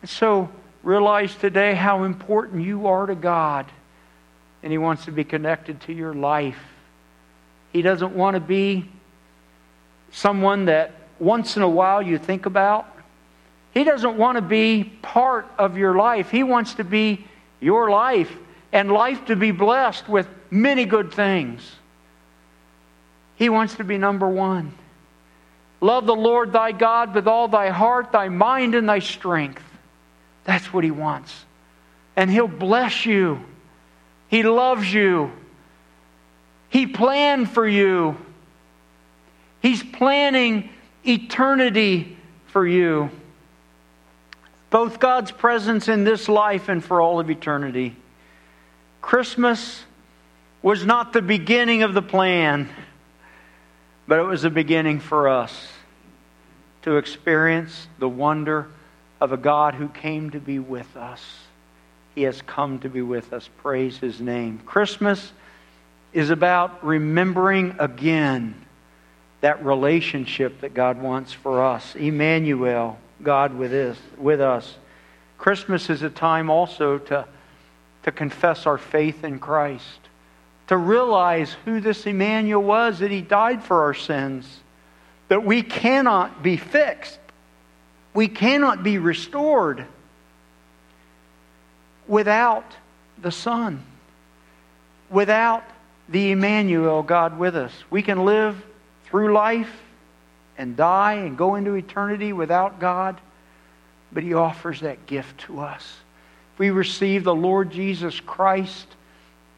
And 0.01 0.09
so 0.09 0.49
realize 0.83 1.33
today 1.35 1.73
how 1.73 2.03
important 2.03 2.63
you 2.63 2.87
are 2.87 3.07
to 3.07 3.15
God 3.15 3.65
and 4.61 4.71
He 4.71 4.77
wants 4.77 5.05
to 5.05 5.11
be 5.11 5.23
connected 5.23 5.81
to 5.81 5.93
your 5.93 6.13
life. 6.13 6.59
He 7.73 7.81
doesn't 7.81 8.15
want 8.15 8.35
to 8.35 8.39
be 8.39 8.89
someone 10.15 10.65
that 10.65 10.91
once 11.19 11.57
in 11.57 11.61
a 11.61 11.69
while 11.69 12.01
you 12.01 12.17
think 12.17 12.45
about. 12.45 12.87
He 13.73 13.83
doesn't 13.83 14.17
want 14.17 14.37
to 14.37 14.41
be 14.41 14.85
part 15.01 15.45
of 15.57 15.77
your 15.77 15.95
life. 15.95 16.31
He 16.31 16.41
wants 16.41 16.75
to 16.75 16.85
be 16.85 17.25
your 17.59 17.89
life 17.89 18.31
and 18.71 18.89
life 18.89 19.25
to 19.25 19.35
be 19.35 19.51
blessed 19.51 20.07
with 20.07 20.27
many 20.49 20.85
good 20.85 21.13
things. 21.13 21.69
He 23.35 23.49
wants 23.49 23.75
to 23.75 23.83
be 23.83 23.97
number 23.97 24.29
one. 24.29 24.73
Love 25.81 26.05
the 26.05 26.15
Lord 26.15 26.53
thy 26.53 26.71
God 26.71 27.13
with 27.13 27.27
all 27.27 27.49
thy 27.49 27.69
heart, 27.69 28.13
thy 28.13 28.29
mind, 28.29 28.73
and 28.73 28.87
thy 28.87 28.99
strength. 28.99 29.63
That's 30.45 30.73
what 30.73 30.85
He 30.85 30.91
wants. 30.91 31.33
And 32.15 32.31
He'll 32.31 32.47
bless 32.47 33.05
you. 33.05 33.43
He 34.29 34.43
loves 34.43 34.91
you. 34.93 35.33
He 36.69 36.87
planned 36.87 37.49
for 37.49 37.67
you. 37.67 38.15
He's 39.65 39.81
planning 39.81 40.69
eternity 41.03 42.15
for 42.45 42.67
you. 42.67 43.09
Both 44.69 44.99
God's 44.99 45.31
presence 45.31 45.87
in 45.87 46.03
this 46.03 46.29
life 46.29 46.69
and 46.69 46.85
for 46.85 47.01
all 47.01 47.19
of 47.19 47.31
eternity. 47.31 47.95
Christmas 49.01 49.83
was 50.61 50.85
not 50.85 51.13
the 51.13 51.21
beginning 51.23 51.81
of 51.81 51.95
the 51.95 52.03
plan, 52.03 52.69
but 54.07 54.19
it 54.19 54.23
was 54.25 54.43
the 54.43 54.51
beginning 54.51 54.99
for 54.99 55.29
us 55.29 55.67
to 56.83 56.97
experience 56.97 57.87
the 57.97 58.07
wonder 58.07 58.67
of 59.19 59.31
a 59.31 59.37
God 59.37 59.73
who 59.73 59.87
came 59.87 60.29
to 60.29 60.39
be 60.39 60.59
with 60.59 60.95
us. 60.95 61.23
He 62.13 62.21
has 62.21 62.39
come 62.43 62.77
to 62.81 62.89
be 62.89 63.01
with 63.01 63.33
us. 63.33 63.49
Praise 63.63 63.97
His 63.97 64.21
name. 64.21 64.59
Christmas 64.59 65.31
is 66.13 66.29
about 66.29 66.85
remembering 66.85 67.77
again 67.79 68.64
that 69.45 69.63
relationship 69.63 70.61
that 70.61 70.73
God 70.73 70.99
wants 70.99 71.31
for 71.31 71.63
us. 71.63 71.93
Emmanuel, 71.93 72.97
God 73.21 73.55
with 73.55 73.71
us. 73.71 73.95
With 74.17 74.41
us. 74.41 74.75
Christmas 75.37 75.91
is 75.91 76.01
a 76.01 76.09
time 76.09 76.49
also 76.49 76.97
to, 76.97 77.27
to 78.01 78.11
confess 78.11 78.65
our 78.65 78.79
faith 78.79 79.23
in 79.23 79.37
Christ, 79.37 79.99
to 80.65 80.75
realize 80.75 81.55
who 81.63 81.79
this 81.79 82.07
Emmanuel 82.07 82.63
was, 82.63 82.97
that 82.97 83.11
He 83.11 83.21
died 83.21 83.63
for 83.63 83.83
our 83.83 83.93
sins, 83.93 84.61
that 85.27 85.45
we 85.45 85.61
cannot 85.61 86.41
be 86.41 86.57
fixed, 86.57 87.19
we 88.15 88.27
cannot 88.27 88.81
be 88.81 88.97
restored 88.97 89.85
without 92.07 92.65
the 93.21 93.31
Son, 93.31 93.85
without 95.11 95.63
the 96.09 96.31
Emmanuel, 96.31 97.03
God 97.03 97.37
with 97.37 97.55
us. 97.55 97.71
We 97.91 98.01
can 98.01 98.25
live 98.25 98.59
through 99.15 99.31
life 99.31 99.71
and 100.57 100.75
die 100.75 101.13
and 101.13 101.37
go 101.37 101.55
into 101.55 101.75
eternity 101.75 102.33
without 102.33 102.81
God, 102.81 103.21
but 104.11 104.23
He 104.23 104.33
offers 104.33 104.81
that 104.81 105.05
gift 105.05 105.39
to 105.43 105.61
us. 105.61 105.99
If 106.53 106.59
we 106.59 106.69
receive 106.69 107.23
the 107.23 107.33
Lord 107.33 107.71
Jesus 107.71 108.19
Christ, 108.19 108.87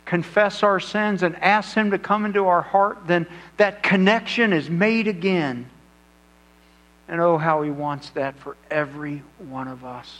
confess 0.05 0.61
our 0.61 0.79
sins, 0.79 1.23
and 1.23 1.35
ask 1.37 1.73
Him 1.73 1.89
to 1.89 1.97
come 1.97 2.23
into 2.23 2.45
our 2.45 2.61
heart, 2.61 3.07
then 3.07 3.25
that 3.57 3.81
connection 3.81 4.53
is 4.53 4.69
made 4.69 5.07
again. 5.07 5.67
And 7.07 7.19
oh, 7.19 7.39
how 7.39 7.63
He 7.63 7.71
wants 7.71 8.11
that 8.11 8.37
for 8.37 8.57
every 8.69 9.23
one 9.39 9.67
of 9.67 9.83
us 9.83 10.19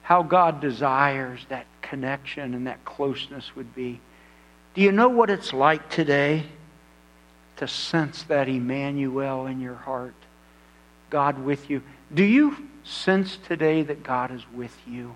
how 0.00 0.22
God 0.22 0.62
desires 0.62 1.40
that 1.50 1.66
connection 1.82 2.54
and 2.54 2.66
that 2.66 2.84
closeness 2.86 3.54
would 3.54 3.76
be. 3.76 4.00
Do 4.74 4.80
you 4.80 4.90
know 4.92 5.08
what 5.08 5.30
it's 5.30 5.52
like 5.52 5.90
today 5.90 6.46
to 7.60 7.68
sense 7.68 8.24
that 8.24 8.48
Emmanuel 8.48 9.46
in 9.46 9.60
your 9.60 9.74
heart? 9.74 10.14
God 11.10 11.44
with 11.44 11.70
you. 11.70 11.82
Do 12.12 12.24
you 12.24 12.56
sense 12.84 13.38
today 13.46 13.82
that 13.82 14.02
God 14.02 14.30
is 14.30 14.42
with 14.54 14.76
you? 14.86 15.14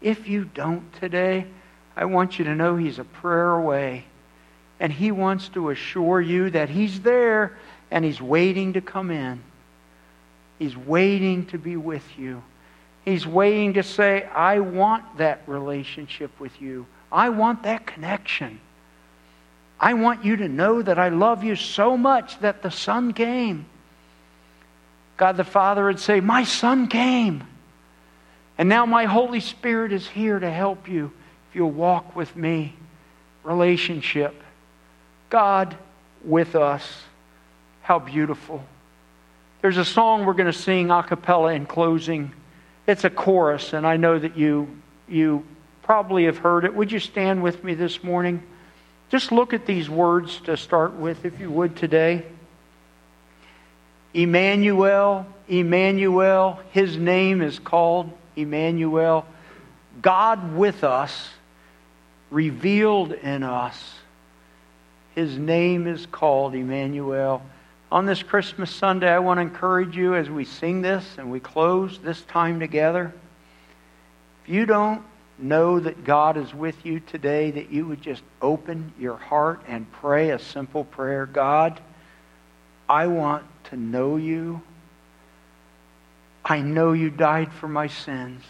If 0.00 0.28
you 0.28 0.44
don't 0.44 0.92
today, 0.94 1.46
I 1.96 2.04
want 2.04 2.38
you 2.38 2.44
to 2.44 2.54
know 2.54 2.76
He's 2.76 2.98
a 2.98 3.04
prayer 3.04 3.50
away. 3.50 4.04
And 4.78 4.92
He 4.92 5.10
wants 5.10 5.48
to 5.50 5.70
assure 5.70 6.20
you 6.20 6.50
that 6.50 6.68
He's 6.68 7.00
there 7.00 7.56
and 7.90 8.04
He's 8.04 8.20
waiting 8.20 8.72
to 8.74 8.80
come 8.80 9.10
in. 9.10 9.42
He's 10.58 10.76
waiting 10.76 11.46
to 11.46 11.58
be 11.58 11.76
with 11.76 12.04
you. 12.16 12.42
He's 13.04 13.26
waiting 13.26 13.74
to 13.74 13.82
say, 13.82 14.24
I 14.24 14.60
want 14.60 15.18
that 15.18 15.42
relationship 15.46 16.30
with 16.38 16.60
you. 16.60 16.86
I 17.10 17.28
want 17.28 17.62
that 17.64 17.86
connection. 17.86 18.60
I 19.78 19.94
want 19.94 20.24
you 20.24 20.36
to 20.36 20.48
know 20.48 20.80
that 20.80 20.98
I 20.98 21.10
love 21.10 21.44
you 21.44 21.54
so 21.54 21.96
much 21.96 22.38
that 22.40 22.62
the 22.62 22.70
Son 22.70 23.12
came. 23.12 23.66
God 25.16 25.36
the 25.36 25.44
Father 25.44 25.84
would 25.84 26.00
say, 26.00 26.20
My 26.20 26.44
Son 26.44 26.88
came. 26.88 27.44
And 28.58 28.68
now 28.68 28.86
my 28.86 29.04
Holy 29.04 29.40
Spirit 29.40 29.92
is 29.92 30.06
here 30.08 30.38
to 30.38 30.50
help 30.50 30.88
you 30.88 31.12
if 31.50 31.56
you'll 31.56 31.70
walk 31.70 32.16
with 32.16 32.34
me. 32.36 32.74
Relationship. 33.44 34.42
God 35.28 35.76
with 36.24 36.56
us. 36.56 37.02
How 37.82 37.98
beautiful. 37.98 38.64
There's 39.60 39.76
a 39.76 39.84
song 39.84 40.24
we're 40.24 40.32
going 40.34 40.52
to 40.52 40.58
sing 40.58 40.90
a 40.90 41.02
cappella 41.02 41.52
in 41.52 41.66
closing. 41.66 42.32
It's 42.86 43.04
a 43.04 43.10
chorus, 43.10 43.72
and 43.72 43.86
I 43.86 43.96
know 43.96 44.18
that 44.18 44.36
you, 44.36 44.80
you 45.08 45.44
probably 45.82 46.24
have 46.24 46.38
heard 46.38 46.64
it. 46.64 46.74
Would 46.74 46.92
you 46.92 46.98
stand 46.98 47.42
with 47.42 47.62
me 47.62 47.74
this 47.74 48.02
morning? 48.02 48.42
Just 49.10 49.32
look 49.32 49.52
at 49.52 49.66
these 49.66 49.88
words 49.88 50.40
to 50.42 50.56
start 50.56 50.94
with, 50.94 51.24
if 51.24 51.38
you 51.40 51.50
would, 51.50 51.76
today. 51.76 52.24
Emmanuel, 54.14 55.26
Emmanuel, 55.48 56.60
his 56.72 56.96
name 56.96 57.42
is 57.42 57.58
called 57.58 58.10
Emmanuel. 58.34 59.26
God 60.02 60.56
with 60.56 60.84
us, 60.84 61.30
revealed 62.30 63.12
in 63.12 63.42
us. 63.42 63.94
His 65.14 65.38
name 65.38 65.86
is 65.86 66.06
called 66.06 66.54
Emmanuel 66.54 67.42
on 67.90 68.04
this 68.04 68.22
Christmas 68.22 68.70
Sunday, 68.70 69.08
I 69.08 69.20
want 69.20 69.38
to 69.38 69.42
encourage 69.42 69.96
you 69.96 70.16
as 70.16 70.28
we 70.28 70.44
sing 70.44 70.82
this 70.82 71.04
and 71.18 71.30
we 71.30 71.38
close 71.38 71.98
this 71.98 72.20
time 72.22 72.58
together. 72.58 73.12
If 74.42 74.48
you 74.48 74.66
don't 74.66 75.02
know 75.38 75.80
that 75.80 76.04
God 76.04 76.36
is 76.36 76.54
with 76.54 76.84
you 76.84 77.00
today, 77.00 77.50
that 77.50 77.70
you 77.70 77.86
would 77.86 78.00
just 78.00 78.22
open 78.40 78.92
your 78.98 79.16
heart 79.16 79.62
and 79.66 79.90
pray 79.92 80.30
a 80.30 80.38
simple 80.38 80.84
prayer 80.84 81.26
God, 81.26 81.80
I 82.88 83.06
want 83.08 83.44
to 83.64 83.76
know 83.76 84.16
you. 84.16 84.62
I 86.44 86.60
know 86.60 86.92
you 86.92 87.10
died 87.10 87.52
for 87.52 87.68
my 87.68 87.88
sins. 87.88 88.42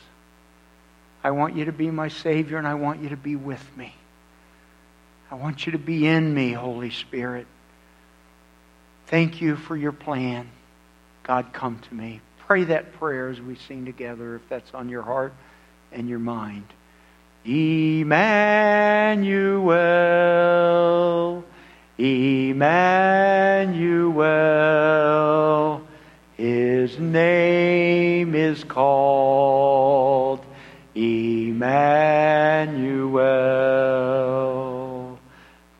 I 1.25 1.31
want 1.31 1.57
you 1.57 1.64
to 1.64 1.72
be 1.72 1.90
my 1.90 2.09
Savior 2.09 2.59
and 2.59 2.68
I 2.68 2.75
want 2.75 3.03
you 3.03 3.09
to 3.09 3.16
be 3.16 3.35
with 3.35 3.64
me. 3.77 3.94
I 5.31 5.35
want 5.35 5.66
you 5.66 5.72
to 5.72 5.79
be 5.79 6.07
in 6.07 6.33
me, 6.33 6.53
Holy 6.53 6.90
Spirit. 6.90 7.46
Thank 9.07 9.40
you 9.40 9.57
for 9.57 9.77
your 9.77 9.92
plan. 9.92 10.51
God, 11.22 11.53
come 11.53 11.81
to 11.81 11.94
me. 11.94 12.20
Pray 12.46 12.64
that 12.64 12.92
prayer 12.94 13.29
as 13.29 13.40
we 13.40 13.57
sing 13.57 13.85
together 13.85 14.37
if 14.37 14.49
that's 14.49 14.72
on 14.72 14.88
your 14.88 15.03
heart 15.03 15.33
and 15.90 16.09
your 16.09 16.20
mind. 16.20 16.66
Emmanuel, 17.49 18.17
Emmanuel, 21.97 22.67
his 26.37 26.99
name 26.99 28.35
is 28.35 28.65
called 28.65 30.45
Emmanuel. 30.97 31.47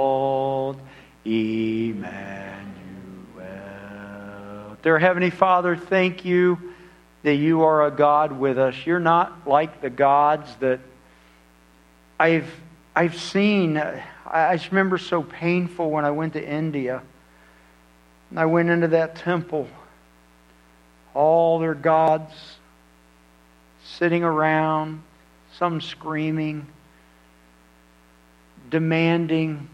Emmanuel. 1.25 2.13
Dear 4.83 4.99
Heavenly 5.01 5.31
Father, 5.31 5.77
thank 5.77 6.25
you 6.25 6.73
that 7.25 7.35
you 7.35 7.63
are 7.63 7.87
a 7.87 7.91
God 7.91 8.31
with 8.39 8.57
us. 8.59 8.77
You're 8.87 9.01
not 9.01 9.49
like 9.49 9.81
the 9.81 9.91
gods 9.91 10.55
that 10.61 10.79
I've, 12.21 12.49
I've 12.95 13.19
seen. 13.19 13.77
I 13.77 14.57
just 14.57 14.71
remember 14.71 14.99
so 14.99 15.23
painful 15.23 15.91
when 15.91 16.05
I 16.05 16.13
went 16.13 16.35
to 16.35 16.49
India. 16.49 17.03
And 18.31 18.39
I 18.39 18.47
went 18.47 18.71
into 18.71 18.87
that 18.89 19.17
temple. 19.17 19.67
All 21.13 21.59
their 21.59 21.75
gods 21.75 22.33
sitting 23.85 24.23
around, 24.23 25.03
some 25.59 25.81
screaming, 25.81 26.69
demanding, 28.75 29.69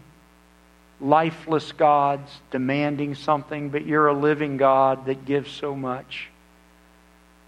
lifeless 0.99 1.71
gods 1.71 2.29
demanding 2.51 3.15
something, 3.15 3.71
but 3.71 3.83
you're 3.83 4.05
a 4.05 4.13
living 4.13 4.57
God 4.57 5.07
that 5.07 5.25
gives 5.25 5.49
so 5.49 5.75
much. 5.75 6.29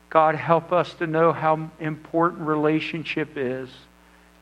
God, 0.10 0.34
help 0.34 0.72
us 0.72 0.92
to 0.96 1.06
know 1.06 1.32
how 1.32 1.70
important 1.80 2.48
relationship 2.48 3.34
is 3.36 3.70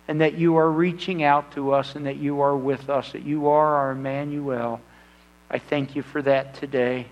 and 0.08 0.22
that 0.22 0.36
you 0.36 0.56
are 0.56 0.72
reaching 0.72 1.22
out 1.22 1.52
to 1.52 1.74
us 1.74 1.96
and 1.96 2.06
that 2.06 2.16
you 2.16 2.40
are 2.40 2.56
with 2.56 2.90
us, 2.90 3.12
that 3.12 3.26
you 3.26 3.50
are 3.50 3.76
our 3.76 3.92
Emmanuel. 3.92 4.80
I 5.50 5.60
thank 5.60 5.98
you 5.98 6.04
for 6.04 6.22
that 6.22 6.54
today. 6.54 7.08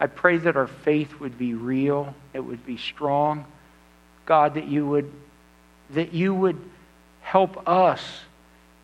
I 0.00 0.08
pray 0.08 0.38
that 0.38 0.56
our 0.56 0.66
faith 0.66 1.20
would 1.20 1.38
be 1.38 1.54
real, 1.54 2.12
it 2.34 2.40
would 2.40 2.66
be 2.66 2.76
strong. 2.76 3.44
God, 4.26 4.54
that 4.54 4.66
you 4.66 4.84
would 4.84 5.12
that 5.90 6.12
you 6.12 6.34
would 6.34 6.60
help 7.20 7.68
us 7.68 8.02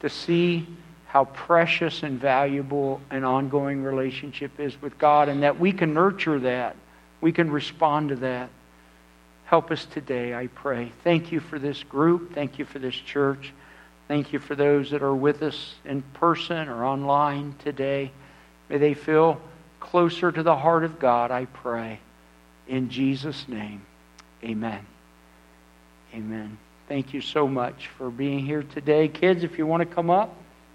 to 0.05 0.11
see 0.11 0.67
how 1.07 1.25
precious 1.25 2.03
and 2.03 2.21
valuable 2.21 3.01
an 3.09 3.25
ongoing 3.25 3.83
relationship 3.83 4.61
is 4.61 4.81
with 4.83 4.99
God 4.99 5.31
and 5.31 5.43
that 5.43 5.59
we 5.59 5.73
can 5.73 5.95
nurture 5.95 6.39
that. 6.41 6.77
We 7.23 7.33
can 7.33 7.51
respond 7.51 8.11
to 8.11 8.17
that. 8.17 8.51
Help 9.47 9.71
us 9.71 9.87
today, 9.87 10.35
I 10.35 10.49
pray. 10.49 10.93
Thank 11.05 11.33
you 11.33 11.41
for 11.41 11.59
this 11.59 11.83
group. 11.85 12.35
Thank 12.35 12.59
you 12.59 12.67
for 12.67 12.79
this 12.79 12.95
church. 12.95 13.55
Thank 14.07 14.35
you 14.35 14.41
for 14.41 14.55
those 14.55 14.91
that 14.91 15.03
are 15.03 15.15
with 15.15 15.43
us 15.43 15.75
in 15.87 16.03
person 16.03 16.69
or 16.69 16.85
online 16.85 17.55
today. 17.65 18.11
May 18.69 18.77
they 18.77 18.93
feel 18.93 19.41
closer 19.81 20.31
to 20.31 20.43
the 20.43 20.57
heart 20.57 20.85
of 20.85 20.99
God, 20.99 21.31
I 21.31 21.47
pray. 21.47 21.99
In 22.69 22.91
Jesus' 22.91 23.49
name, 23.49 23.87
amen. 24.45 24.85
Amen. 26.13 26.59
Thank 26.95 27.13
you 27.13 27.21
so 27.21 27.49
much 27.49 27.89
for 27.99 28.09
being 28.09 28.47
here 28.47 28.63
today. 28.63 29.09
Kids, 29.09 29.43
if 29.43 29.59
you 29.59 29.67
want 29.67 29.81
to 29.81 29.85
come 29.85 30.11
up, 30.11 30.33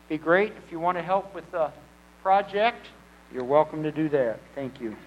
be 0.09 0.17
great. 0.17 0.51
If 0.65 0.69
you 0.69 0.77
want 0.77 0.97
to 0.97 1.01
help 1.01 1.33
with 1.33 1.49
the 1.49 1.71
project, 2.21 2.87
you're 3.33 3.45
welcome 3.45 3.81
to 3.83 3.91
do 3.93 4.09
that. 4.09 4.41
Thank 4.53 4.81
you. 4.81 4.97